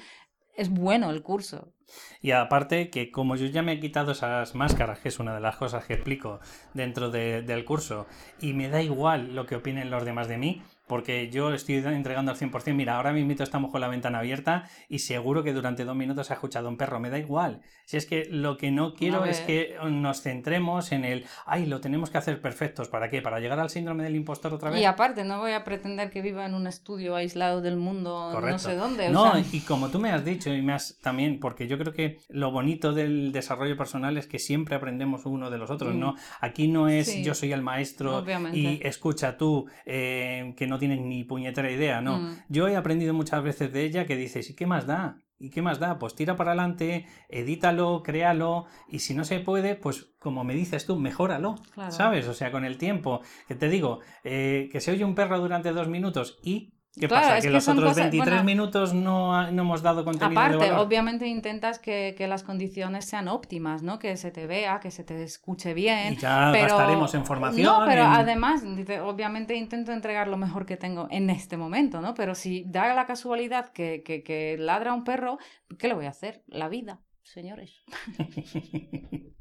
es 0.55 0.69
bueno 0.69 1.11
el 1.11 1.23
curso. 1.23 1.73
Y 2.21 2.31
aparte 2.31 2.91
que 2.91 3.11
como 3.11 3.37
yo 3.37 3.47
ya 3.47 3.63
me 3.63 3.73
he 3.73 3.81
quitado 3.81 4.13
esas 4.13 4.55
máscaras, 4.55 5.01
que 5.01 5.09
es 5.09 5.19
una 5.19 5.35
de 5.35 5.41
las 5.41 5.57
cosas 5.57 5.85
que 5.85 5.95
explico 5.95 6.41
dentro 6.75 7.11
del 7.11 7.65
curso, 7.65 8.07
y 8.41 8.53
me 8.53 8.69
da 8.69 8.83
igual 8.83 9.35
lo 9.35 9.47
que 9.47 9.57
opinen 9.57 9.91
los 9.91 10.05
demás 10.05 10.29
de 10.29 10.39
mí, 10.39 10.63
porque 10.93 11.31
yo 11.31 11.55
estoy 11.55 11.77
entregando 11.77 12.33
al 12.33 12.37
100%. 12.37 12.75
Mira, 12.75 12.97
ahora 12.97 13.15
mismo 13.15 13.33
estamos 13.43 13.71
con 13.71 13.81
la 13.81 13.89
ventana 13.89 14.19
abierta 14.19 14.69
y 14.91 14.99
seguro 14.99 15.43
que 15.43 15.55
durante 15.55 15.87
dos 15.87 15.97
minutos 15.97 16.31
ha 16.31 16.35
escuchado 16.35 16.69
un 16.69 16.77
perro. 16.77 17.01
Me 17.01 17.09
da 17.09 17.19
igual. 17.19 17.63
Si 17.87 17.97
es 17.97 18.05
que 18.05 18.27
lo 18.31 18.59
que 18.59 18.71
no 18.71 18.93
quiero 18.93 19.25
es 19.25 19.41
que 19.41 19.75
nos 19.91 20.21
centremos 20.21 20.93
en 20.93 21.07
el, 21.07 21.25
ay, 21.47 21.65
lo 21.65 21.81
tenemos 21.81 22.11
que 22.11 22.19
hacer 22.19 22.43
perfectos. 22.43 22.89
¿Para 22.89 23.09
qué? 23.09 23.23
¿Para 23.23 23.41
llegar 23.41 23.59
al 23.59 23.71
síndrome 23.71 24.05
del 24.05 24.17
impostor 24.17 24.53
otra 24.53 24.69
vez? 24.69 24.83
Y 24.83 24.85
aparte, 24.85 25.25
no 25.25 25.39
voy 25.39 25.53
a 25.53 25.65
pretender 25.65 26.11
que 26.11 26.21
viva 26.21 26.45
en 26.45 26.53
un 26.53 26.67
estudio 26.67 27.17
aislado 27.17 27.63
del 27.63 27.79
mundo, 27.79 28.39
no 28.39 28.59
sé 28.59 28.77
dónde. 28.77 29.09
no, 29.09 29.33
y 29.51 29.61
como 29.61 29.89
tú 29.89 29.99
me 29.99 30.11
has 30.11 30.27
dicho 30.27 30.53
y 30.53 30.61
me 30.61 30.75
has 30.75 30.99
también, 31.01 31.41
porque 31.41 31.67
yo 31.69 31.79
creo 31.79 31.95
que 31.95 32.19
lo 32.29 32.51
bonito 32.51 32.93
del 32.93 33.33
desarrollo 33.33 33.79
personal 33.79 34.19
es 34.19 34.27
que 34.27 34.39
siempre 34.39 34.77
aprendemos 34.77 35.25
uno 35.25 35.49
de 35.49 35.57
los 35.57 35.71
otros, 35.71 35.95
¿no? 35.95 36.13
Mm. 36.13 36.17
Aquí 36.43 36.69
no 36.69 36.89
es 36.89 37.23
yo 37.23 37.35
soy 37.35 37.53
el 37.53 37.63
maestro 37.63 38.25
y 38.53 38.87
escucha 38.87 39.39
tú 39.39 39.67
eh, 39.87 40.53
que 40.57 40.67
no 40.67 40.79
tienen 40.83 41.09
ni 41.09 41.23
puñetera 41.23 41.71
idea, 41.71 42.01
no. 42.01 42.19
Mm. 42.19 42.37
Yo 42.49 42.67
he 42.67 42.75
aprendido 42.75 43.15
muchas 43.15 43.41
veces 43.41 43.73
de 43.73 43.85
ella 43.85 44.05
que 44.05 44.17
dices, 44.17 44.51
¿y 44.51 44.57
qué 44.57 44.67
más 44.67 44.85
da? 44.85 45.17
¿Y 45.39 45.51
qué 45.51 45.63
más 45.63 45.79
da? 45.79 46.01
Pues 46.01 46.17
tira 46.17 46.35
para 46.35 46.51
adelante, 46.51 47.07
edítalo, 47.29 48.03
créalo, 48.03 48.67
y 48.89 48.99
si 48.99 49.15
no 49.15 49.23
se 49.23 49.39
puede, 49.39 49.77
pues 49.77 50.13
como 50.19 50.43
me 50.43 50.55
dices 50.55 50.85
tú, 50.85 50.99
mejóralo, 50.99 51.55
¿sabes? 51.91 52.27
O 52.27 52.35
sea, 52.35 52.51
con 52.51 52.65
el 52.65 52.79
tiempo, 52.79 53.21
que 53.47 53.55
te 53.55 53.69
digo, 53.69 54.01
eh, 54.25 54.69
que 54.73 54.81
se 54.81 54.91
oye 54.91 55.05
un 55.05 55.15
perro 55.15 55.39
durante 55.39 55.71
dos 55.71 55.87
minutos 55.87 56.41
y 56.43 56.75
¿Qué 56.99 57.09
pasa? 57.09 57.41
¿Que, 57.41 57.49
los 57.49 57.67
otros 57.69 57.95
23 57.97 58.45
minutos 58.45 58.93
no, 58.93 59.51
no, 59.51 59.63
hemos 59.63 59.83
dado 59.83 60.05
contenido 60.05 60.39
Aparte, 60.39 60.73
obviamente 60.73 61.27
intentas 61.27 61.79
que, 61.79 62.15
que, 62.19 62.29
las 62.29 62.43
condiciones 62.43 63.07
sean 63.07 63.29
óptimas, 63.29 63.83
¿no? 63.83 63.99
Que 63.99 64.17
se 64.19 64.31
te 64.31 64.47
vea, 64.47 64.79
que 64.79 64.91
se 64.91 65.03
te 65.03 65.23
escuche 65.23 65.73
bien. 65.73 66.13
Y 66.13 66.17
ya 66.17 66.51
pero... 66.53 66.77
gastaremos 66.77 67.15
en 67.15 67.25
formación. 67.25 67.65
No, 67.65 67.87
pero 67.87 68.05
además, 68.05 68.63
obviamente 69.05 69.55
intento 69.55 69.93
entregar 69.93 70.29
lo 70.29 70.37
mejor 70.37 70.67
que 70.67 70.77
tengo 70.77 71.09
en 71.11 71.31
este 71.31 71.57
momento, 71.57 72.03
¿no? 72.03 72.13
Pero 72.13 72.35
si 72.35 72.65
da 72.67 72.93
la 72.95 73.07
casualidad 73.07 73.71
que, 73.71 74.03
que, 74.05 74.23
que 74.23 74.57
ladra 74.59 74.93
un 74.93 75.05
perro, 75.05 75.39
¿qué 75.79 75.89
le 75.89 75.95
voy 75.95 76.05
a 76.05 76.11
hacer? 76.11 76.43
La 76.47 76.69
vida 76.69 77.01
señores. 77.23 77.83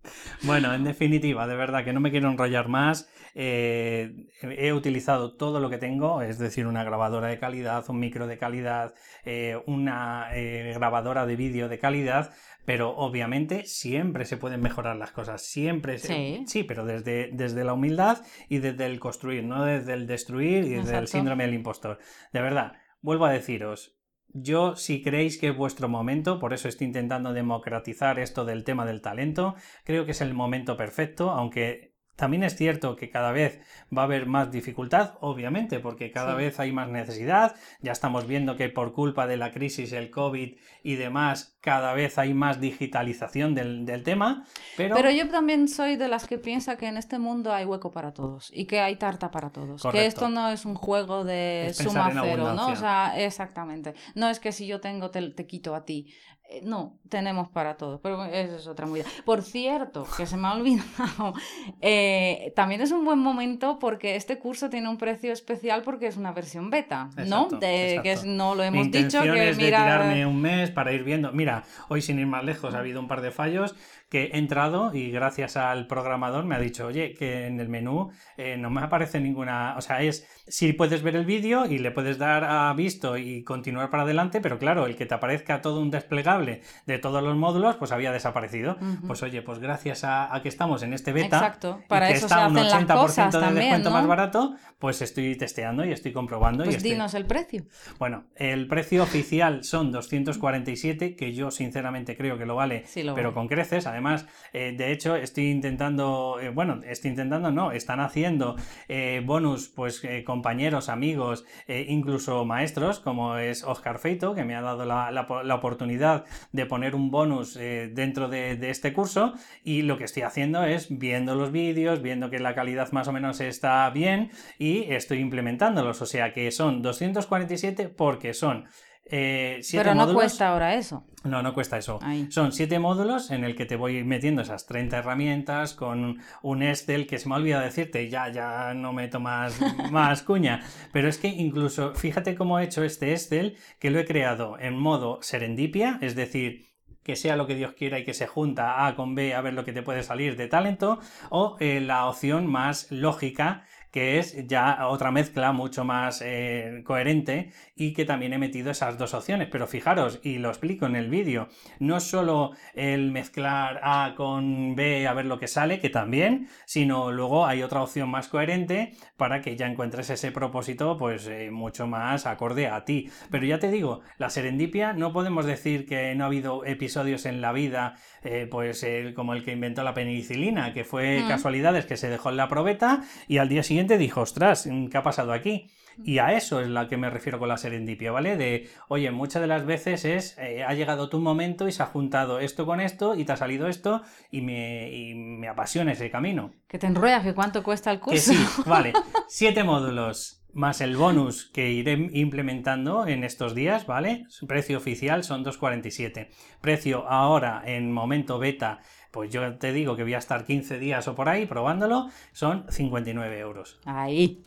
bueno, 0.43 0.73
en 0.73 0.83
definitiva, 0.83 1.47
de 1.47 1.55
verdad 1.55 1.83
que 1.83 1.93
no 1.93 1.99
me 1.99 2.11
quiero 2.11 2.29
enrollar 2.29 2.67
más. 2.67 3.09
Eh, 3.33 4.27
he 4.41 4.73
utilizado 4.73 5.35
todo 5.35 5.59
lo 5.59 5.69
que 5.69 5.77
tengo, 5.77 6.21
es 6.21 6.37
decir, 6.37 6.67
una 6.67 6.83
grabadora 6.83 7.27
de 7.27 7.39
calidad, 7.39 7.83
un 7.89 7.99
micro 7.99 8.27
de 8.27 8.37
calidad, 8.37 8.93
eh, 9.25 9.57
una 9.67 10.29
eh, 10.33 10.73
grabadora 10.75 11.25
de 11.25 11.35
vídeo 11.35 11.69
de 11.69 11.79
calidad, 11.79 12.33
pero 12.65 12.95
obviamente 12.95 13.65
siempre 13.65 14.25
se 14.25 14.37
pueden 14.37 14.61
mejorar 14.61 14.95
las 14.97 15.11
cosas, 15.11 15.43
siempre. 15.43 15.97
Sí, 15.97 16.43
sí 16.47 16.63
pero 16.63 16.85
desde, 16.85 17.29
desde 17.33 17.63
la 17.63 17.73
humildad 17.73 18.23
y 18.49 18.59
desde 18.59 18.85
el 18.85 18.99
construir, 18.99 19.43
no 19.43 19.65
desde 19.65 19.93
el 19.93 20.07
destruir 20.07 20.65
y 20.65 20.75
desde 20.75 20.97
el 20.97 21.07
síndrome 21.07 21.45
del 21.45 21.55
impostor. 21.55 21.99
De 22.33 22.41
verdad, 22.41 22.73
vuelvo 23.01 23.25
a 23.25 23.31
deciros, 23.31 24.00
yo, 24.33 24.75
si 24.75 25.01
creéis 25.01 25.37
que 25.37 25.49
es 25.49 25.55
vuestro 25.55 25.89
momento, 25.89 26.39
por 26.39 26.53
eso 26.53 26.67
estoy 26.67 26.87
intentando 26.87 27.33
democratizar 27.33 28.19
esto 28.19 28.45
del 28.45 28.63
tema 28.63 28.85
del 28.85 29.01
talento, 29.01 29.55
creo 29.83 30.05
que 30.05 30.11
es 30.11 30.21
el 30.21 30.33
momento 30.33 30.77
perfecto, 30.77 31.31
aunque 31.31 31.90
También 32.15 32.43
es 32.43 32.55
cierto 32.55 32.95
que 32.95 33.09
cada 33.09 33.31
vez 33.31 33.59
va 33.95 34.03
a 34.03 34.05
haber 34.05 34.27
más 34.27 34.51
dificultad, 34.51 35.15
obviamente, 35.21 35.79
porque 35.79 36.11
cada 36.11 36.35
vez 36.35 36.59
hay 36.59 36.71
más 36.71 36.89
necesidad. 36.89 37.55
Ya 37.81 37.91
estamos 37.91 38.27
viendo 38.27 38.55
que 38.55 38.69
por 38.69 38.93
culpa 38.93 39.27
de 39.27 39.37
la 39.37 39.51
crisis, 39.51 39.91
el 39.93 40.11
COVID 40.11 40.55
y 40.83 40.95
demás, 40.95 41.57
cada 41.61 41.93
vez 41.93 42.17
hay 42.17 42.33
más 42.33 42.59
digitalización 42.59 43.55
del, 43.55 44.03
tema. 44.03 44.45
Pero... 44.77 44.95
pero 44.95 45.09
yo 45.11 45.29
también 45.29 45.67
soy 45.67 45.95
de 45.95 46.07
las 46.07 46.27
que 46.27 46.37
piensa 46.37 46.77
que 46.77 46.87
en 46.87 46.97
este 46.97 47.17
mundo 47.17 47.53
hay 47.53 47.65
hueco 47.65 47.91
para 47.91 48.13
todos 48.13 48.51
y 48.53 48.65
que 48.65 48.79
hay 48.79 48.95
tarta 48.97 49.31
para 49.31 49.49
todos. 49.49 49.81
Que 49.91 50.05
esto 50.05 50.29
no 50.29 50.49
es 50.49 50.65
un 50.65 50.75
juego 50.75 51.23
de 51.23 51.71
suma 51.73 52.11
cero, 52.13 52.53
¿no? 52.53 52.67
O 52.67 52.75
sea, 52.75 53.13
exactamente. 53.17 53.93
No 54.15 54.29
es 54.29 54.39
que 54.39 54.51
si 54.51 54.67
yo 54.67 54.79
tengo 54.79 55.11
te 55.11 55.47
quito 55.47 55.75
a 55.75 55.85
ti. 55.85 56.13
Eh, 56.51 56.61
no, 56.63 56.99
tenemos 57.07 57.47
para 57.49 57.77
todos, 57.77 58.01
pero 58.01 58.25
eso 58.25 58.57
es 58.57 58.67
otra 58.67 58.85
movida. 58.85 59.05
Por 59.23 59.41
cierto, 59.41 60.05
que 60.17 60.25
se 60.25 60.35
me 60.35 60.47
ha 60.47 60.53
olvidado, 60.55 61.33
eh, 61.79 62.51
también 62.55 62.81
es 62.81 62.91
un 62.91 63.05
buen 63.05 63.19
momento 63.19 63.79
porque 63.79 64.15
este 64.17 64.37
curso 64.37 64.69
tiene 64.69 64.89
un 64.89 64.97
precio 64.97 65.31
especial 65.31 65.81
porque 65.81 66.07
es 66.07 66.17
una 66.17 66.33
versión 66.33 66.69
beta, 66.69 67.09
¿no? 67.27 67.47
De, 67.47 68.01
Que 68.03 68.17
no 68.25 68.55
lo 68.55 68.63
hemos 68.63 68.91
dicho. 68.91 69.21
Que 69.21 69.49
es 69.49 69.57
de 69.57 69.65
tirarme 69.65 70.25
un 70.25 70.41
mes 70.41 70.71
para 70.71 70.91
ir 70.91 71.03
viendo. 71.03 71.31
Mira, 71.31 71.63
hoy 71.87 72.01
sin 72.01 72.19
ir 72.19 72.27
más 72.27 72.43
lejos 72.43 72.75
ha 72.75 72.79
habido 72.79 72.99
un 72.99 73.07
par 73.07 73.21
de 73.21 73.31
fallos 73.31 73.75
que 74.11 74.25
he 74.25 74.37
entrado 74.37 74.93
y 74.93 75.09
gracias 75.09 75.55
al 75.55 75.87
programador 75.87 76.43
me 76.43 76.55
ha 76.55 76.59
dicho, 76.59 76.87
oye, 76.87 77.13
que 77.13 77.47
en 77.47 77.61
el 77.61 77.69
menú 77.69 78.11
eh, 78.35 78.57
no 78.57 78.69
me 78.69 78.81
aparece 78.81 79.21
ninguna, 79.21 79.75
o 79.77 79.81
sea, 79.81 80.01
es 80.01 80.27
si 80.47 80.73
puedes 80.73 81.01
ver 81.01 81.15
el 81.15 81.25
vídeo 81.25 81.65
y 81.65 81.77
le 81.77 81.91
puedes 81.91 82.17
dar 82.17 82.43
a 82.43 82.73
visto 82.73 83.15
y 83.15 83.41
continuar 83.45 83.89
para 83.89 84.03
adelante, 84.03 84.41
pero 84.41 84.59
claro, 84.59 84.85
el 84.85 84.97
que 84.97 85.05
te 85.05 85.13
aparezca 85.13 85.61
todo 85.61 85.79
un 85.79 85.91
desplegable 85.91 86.40
de 86.41 86.99
todos 86.99 87.23
los 87.23 87.35
módulos, 87.35 87.75
pues 87.75 87.91
había 87.91 88.11
desaparecido. 88.11 88.77
Pues 89.07 89.23
oye, 89.23 89.41
pues 89.41 89.59
gracias 89.59 90.03
a, 90.03 90.39
que 90.41 90.49
estamos 90.49 90.83
en 90.83 90.93
este 90.93 91.13
beta, 91.13 91.37
Exacto. 91.37 91.81
Para 91.87 92.07
que 92.07 92.13
eso 92.13 92.25
está 92.25 92.47
un 92.47 92.55
80% 92.55 93.39
de 93.39 93.53
descuento 93.53 93.91
más 93.91 94.07
barato, 94.07 94.55
pues 94.79 95.01
estoy 95.01 95.35
testeando 95.35 95.85
y 95.85 95.91
estoy 95.91 96.11
comprobando. 96.11 96.63
Pues 96.63 96.83
y 96.83 96.89
dinos 96.89 97.13
el 97.13 97.25
precio. 97.25 97.65
Bueno, 97.99 98.25
el 98.35 98.67
precio 98.67 99.03
oficial 99.03 99.63
son 99.63 99.91
247, 99.91 101.15
que 101.15 101.33
yo 101.33 101.51
sinceramente 101.51 102.17
creo 102.17 102.37
que 102.37 102.45
lo 102.45 102.55
vale, 102.55 102.85
pero 103.15 103.33
con 103.33 103.47
creces. 103.47 103.87
Además, 103.87 104.25
eh, 104.53 104.73
de 104.77 104.91
hecho, 104.91 105.15
estoy 105.15 105.49
intentando, 105.49 106.39
eh, 106.41 106.49
bueno, 106.49 106.81
estoy 106.85 107.11
intentando, 107.11 107.51
no, 107.51 107.71
están 107.71 107.99
haciendo 107.99 108.55
eh, 108.87 109.21
bonus, 109.25 109.69
pues 109.69 110.01
compañeros, 110.25 110.89
amigos, 110.89 111.45
incluso 111.67 112.45
maestros, 112.45 112.99
como 112.99 113.37
es 113.37 113.63
Oscar 113.63 113.99
Feito, 113.99 114.33
que 114.33 114.43
me 114.43 114.55
ha 114.55 114.61
dado 114.61 114.85
la, 114.85 115.55
oportunidad 115.55 116.25
de 116.51 116.65
poner 116.65 116.95
un 116.95 117.11
bonus 117.11 117.53
dentro 117.55 118.27
de, 118.27 118.55
de 118.55 118.69
este 118.69 118.93
curso. 118.93 119.33
Y 119.63 119.81
lo 119.83 119.97
que 119.97 120.05
estoy 120.05 120.23
haciendo 120.23 120.63
es 120.63 120.87
viendo 120.89 121.35
los 121.35 121.51
vídeos, 121.51 122.01
viendo 122.01 122.29
que 122.29 122.39
la 122.39 122.55
calidad 122.55 122.91
más 122.91 123.07
o 123.07 123.11
menos 123.13 123.39
está 123.41 123.89
bien 123.89 124.31
y 124.57 124.91
estoy 124.93 125.19
implementándolos. 125.19 126.01
O 126.01 126.05
sea 126.05 126.33
que 126.33 126.51
son 126.51 126.81
247 126.81 127.89
porque 127.89 128.33
son 128.33 128.67
eh, 129.13 129.61
Pero 129.73 129.93
no 129.93 130.13
cuesta 130.13 130.49
ahora 130.49 130.75
eso. 130.75 131.03
No, 131.23 131.43
no 131.43 131.53
cuesta 131.53 131.77
eso. 131.77 131.99
Son 132.29 132.53
siete 132.53 132.79
módulos 132.79 133.29
en 133.29 133.43
el 133.43 133.55
que 133.55 133.65
te 133.65 133.75
voy 133.75 134.03
metiendo 134.05 134.41
esas 134.41 134.65
30 134.65 134.99
herramientas 134.99 135.73
con 135.73 136.19
un 136.41 136.63
Excel 136.63 137.05
que 137.05 137.19
se 137.19 137.27
me 137.27 137.35
ha 137.35 137.37
olvidado 137.37 137.63
decirte, 137.63 138.09
ya, 138.09 138.29
ya 138.29 138.73
no 138.73 138.93
me 138.93 139.09
tomas 139.09 139.59
más 139.91 140.23
cuña. 140.23 140.61
Pero 140.93 141.09
es 141.09 141.17
que 141.17 141.27
incluso, 141.27 141.93
fíjate 141.93 142.35
cómo 142.35 142.57
he 142.57 142.63
hecho 142.63 142.83
este 142.83 143.11
Excel, 143.11 143.57
que 143.79 143.91
lo 143.91 143.99
he 143.99 144.05
creado 144.05 144.57
en 144.57 144.79
modo 144.79 145.19
serendipia, 145.21 145.99
es 146.01 146.15
decir, 146.15 146.71
que 147.03 147.15
sea 147.15 147.35
lo 147.35 147.47
que 147.47 147.55
Dios 147.55 147.73
quiera 147.73 147.99
y 147.99 148.03
que 148.03 148.13
se 148.13 148.27
junta 148.27 148.85
A 148.85 148.95
con 148.95 149.15
B 149.15 149.33
a 149.33 149.41
ver 149.41 149.53
lo 149.53 149.65
que 149.65 149.73
te 149.73 149.83
puede 149.83 150.03
salir 150.03 150.37
de 150.37 150.47
talento, 150.47 150.99
o 151.29 151.57
eh, 151.59 151.81
la 151.81 152.07
opción 152.07 152.47
más 152.47 152.91
lógica 152.91 153.65
que 153.91 154.19
es 154.19 154.47
ya 154.47 154.87
otra 154.87 155.11
mezcla 155.11 155.51
mucho 155.51 155.83
más 155.83 156.21
eh, 156.25 156.81
coherente 156.85 157.51
y 157.75 157.93
que 157.93 158.05
también 158.05 158.33
he 158.33 158.37
metido 158.37 158.71
esas 158.71 158.97
dos 158.97 159.13
opciones. 159.13 159.49
Pero 159.51 159.67
fijaros, 159.67 160.19
y 160.23 160.37
lo 160.37 160.49
explico 160.49 160.85
en 160.85 160.95
el 160.95 161.09
vídeo, 161.09 161.49
no 161.79 161.99
solo 161.99 162.51
el 162.73 163.11
mezclar 163.11 163.81
A 163.83 164.13
con 164.15 164.75
B 164.75 165.07
a 165.07 165.13
ver 165.13 165.25
lo 165.25 165.39
que 165.39 165.47
sale, 165.47 165.79
que 165.79 165.89
también, 165.89 166.47
sino 166.65 167.11
luego 167.11 167.45
hay 167.45 167.63
otra 167.63 167.83
opción 167.83 168.09
más 168.09 168.29
coherente 168.29 168.93
para 169.17 169.41
que 169.41 169.55
ya 169.55 169.67
encuentres 169.67 170.09
ese 170.09 170.31
propósito 170.31 170.97
pues 170.97 171.27
eh, 171.27 171.51
mucho 171.51 171.85
más 171.85 172.25
acorde 172.25 172.67
a 172.67 172.85
ti. 172.85 173.09
Pero 173.29 173.45
ya 173.45 173.59
te 173.59 173.71
digo, 173.71 174.01
la 174.17 174.29
serendipia 174.29 174.93
no 174.93 175.11
podemos 175.11 175.45
decir 175.45 175.85
que 175.85 176.15
no 176.15 176.23
ha 176.23 176.27
habido 176.27 176.65
episodios 176.65 177.25
en 177.25 177.41
la 177.41 177.51
vida 177.51 177.95
eh, 178.23 178.47
pues 178.49 178.85
como 179.15 179.33
el 179.33 179.43
que 179.43 179.51
inventó 179.51 179.83
la 179.83 179.93
penicilina, 179.93 180.73
que 180.73 180.83
fue 180.83 181.21
mm. 181.21 181.27
casualidades 181.27 181.85
que 181.85 181.97
se 181.97 182.09
dejó 182.09 182.29
en 182.29 182.37
la 182.37 182.47
probeta 182.47 183.01
y 183.27 183.37
al 183.37 183.49
día 183.49 183.63
siguiente 183.63 183.80
dijo, 183.87 184.21
ostras, 184.21 184.69
¿qué 184.89 184.97
ha 184.97 185.03
pasado 185.03 185.33
aquí? 185.33 185.69
Y 186.03 186.19
a 186.19 186.33
eso 186.33 186.61
es 186.61 186.69
la 186.69 186.87
que 186.87 186.97
me 186.97 187.09
refiero 187.09 187.37
con 187.37 187.49
la 187.49 187.57
serendipia, 187.57 188.11
¿vale? 188.11 188.37
De, 188.37 188.69
oye, 188.87 189.11
muchas 189.11 189.41
de 189.41 189.47
las 189.47 189.65
veces 189.65 190.05
es, 190.05 190.37
eh, 190.37 190.63
ha 190.63 190.73
llegado 190.73 191.09
tu 191.09 191.19
momento 191.19 191.67
y 191.67 191.71
se 191.71 191.83
ha 191.83 191.87
juntado 191.87 192.39
esto 192.39 192.65
con 192.65 192.79
esto 192.79 193.15
y 193.15 193.25
te 193.25 193.33
ha 193.33 193.37
salido 193.37 193.67
esto 193.67 194.01
y 194.31 194.41
me, 194.41 195.13
me 195.15 195.47
apasiona 195.47 195.91
ese 195.91 196.09
camino. 196.09 196.53
Que 196.67 196.79
te 196.79 196.87
enrollas, 196.87 197.23
que 197.23 197.33
cuánto 197.33 197.61
cuesta 197.61 197.91
el 197.91 197.99
curso. 197.99 198.31
Que 198.31 198.37
sí, 198.37 198.47
vale. 198.65 198.93
Siete 199.27 199.63
módulos 199.63 200.41
más 200.53 200.81
el 200.81 200.97
bonus 200.97 201.45
que 201.45 201.71
iré 201.71 202.09
implementando 202.13 203.07
en 203.07 203.23
estos 203.23 203.55
días, 203.55 203.85
¿vale? 203.85 204.25
Su 204.29 204.47
precio 204.47 204.77
oficial 204.77 205.23
son 205.23 205.45
2,47. 205.45 206.29
Precio 206.59 207.07
ahora 207.09 207.61
en 207.65 207.91
momento 207.91 208.39
beta 208.39 208.79
pues 209.11 209.29
yo 209.31 209.55
te 209.55 209.73
digo 209.73 209.95
que 209.95 210.03
voy 210.03 210.13
a 210.13 210.17
estar 210.17 210.45
15 210.45 210.79
días 210.79 211.07
o 211.07 211.15
por 211.15 211.29
ahí 211.29 211.45
probándolo, 211.45 212.09
son 212.31 212.65
59 212.69 213.39
euros. 213.39 213.79
Ahí. 213.85 214.43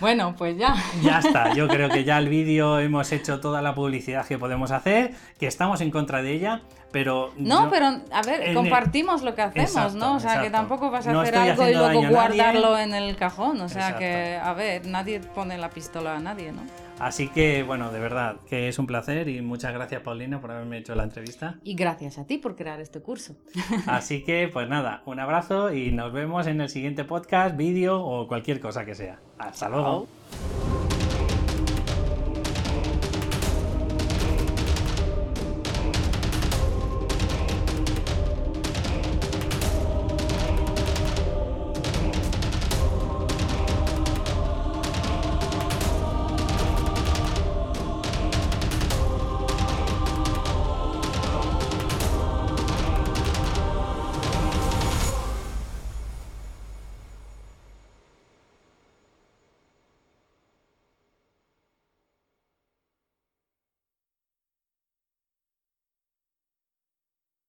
Bueno, 0.00 0.34
pues 0.36 0.56
ya. 0.58 0.74
Ya 1.02 1.20
está, 1.20 1.54
yo 1.54 1.68
creo 1.68 1.88
que 1.88 2.02
ya 2.02 2.18
el 2.18 2.28
vídeo 2.28 2.80
hemos 2.80 3.12
hecho 3.12 3.40
toda 3.40 3.62
la 3.62 3.74
publicidad 3.74 4.26
que 4.26 4.38
podemos 4.38 4.72
hacer, 4.72 5.12
que 5.38 5.46
estamos 5.46 5.80
en 5.80 5.92
contra 5.92 6.22
de 6.22 6.32
ella, 6.32 6.62
pero... 6.92 7.32
No, 7.36 7.68
pero 7.70 7.86
a 7.86 8.22
ver, 8.22 8.54
compartimos 8.54 9.22
lo 9.22 9.34
que 9.34 9.42
hacemos, 9.42 9.94
¿no? 9.94 10.16
O 10.16 10.20
sea, 10.20 10.42
que 10.42 10.50
tampoco 10.50 10.90
vas 10.90 11.06
a 11.06 11.20
hacer 11.20 11.34
algo 11.36 11.68
y 11.68 11.74
luego 11.74 12.08
guardarlo 12.08 12.78
en 12.78 12.94
el 12.94 13.16
cajón, 13.16 13.60
o 13.60 13.68
sea 13.68 13.96
que, 13.98 14.38
a 14.42 14.52
ver, 14.52 14.86
nadie 14.86 15.20
pone 15.20 15.58
la 15.58 15.70
pistola 15.70 16.16
a 16.16 16.20
nadie, 16.20 16.52
¿no? 16.52 16.62
Así 16.98 17.26
que, 17.26 17.64
bueno, 17.64 17.90
de 17.90 17.98
verdad, 17.98 18.36
que 18.48 18.68
es 18.68 18.78
un 18.78 18.86
placer 18.86 19.28
y 19.28 19.42
muchas 19.42 19.72
gracias, 19.72 20.02
Paulina, 20.02 20.40
por 20.40 20.52
haberme 20.52 20.78
hecho 20.78 20.94
la 20.94 21.02
entrevista. 21.02 21.56
Y 21.64 21.74
gracias 21.74 22.18
a 22.18 22.26
ti 22.26 22.38
por 22.38 22.54
crear 22.54 22.80
este 22.80 23.00
curso. 23.00 23.34
Así 23.88 24.22
que, 24.22 24.48
pues 24.52 24.68
nada, 24.68 25.02
un 25.04 25.18
abrazo 25.18 25.72
y 25.72 25.90
nos 25.90 26.12
vemos 26.12 26.46
en 26.46 26.60
el 26.60 26.68
siguiente 26.68 27.02
podcast, 27.02 27.56
vídeo 27.56 28.00
o 28.00 28.28
cualquier 28.28 28.60
cosa 28.60 28.84
que 28.84 28.94
sea. 28.94 29.18
Hasta 29.38 29.68
luego. 29.68 30.06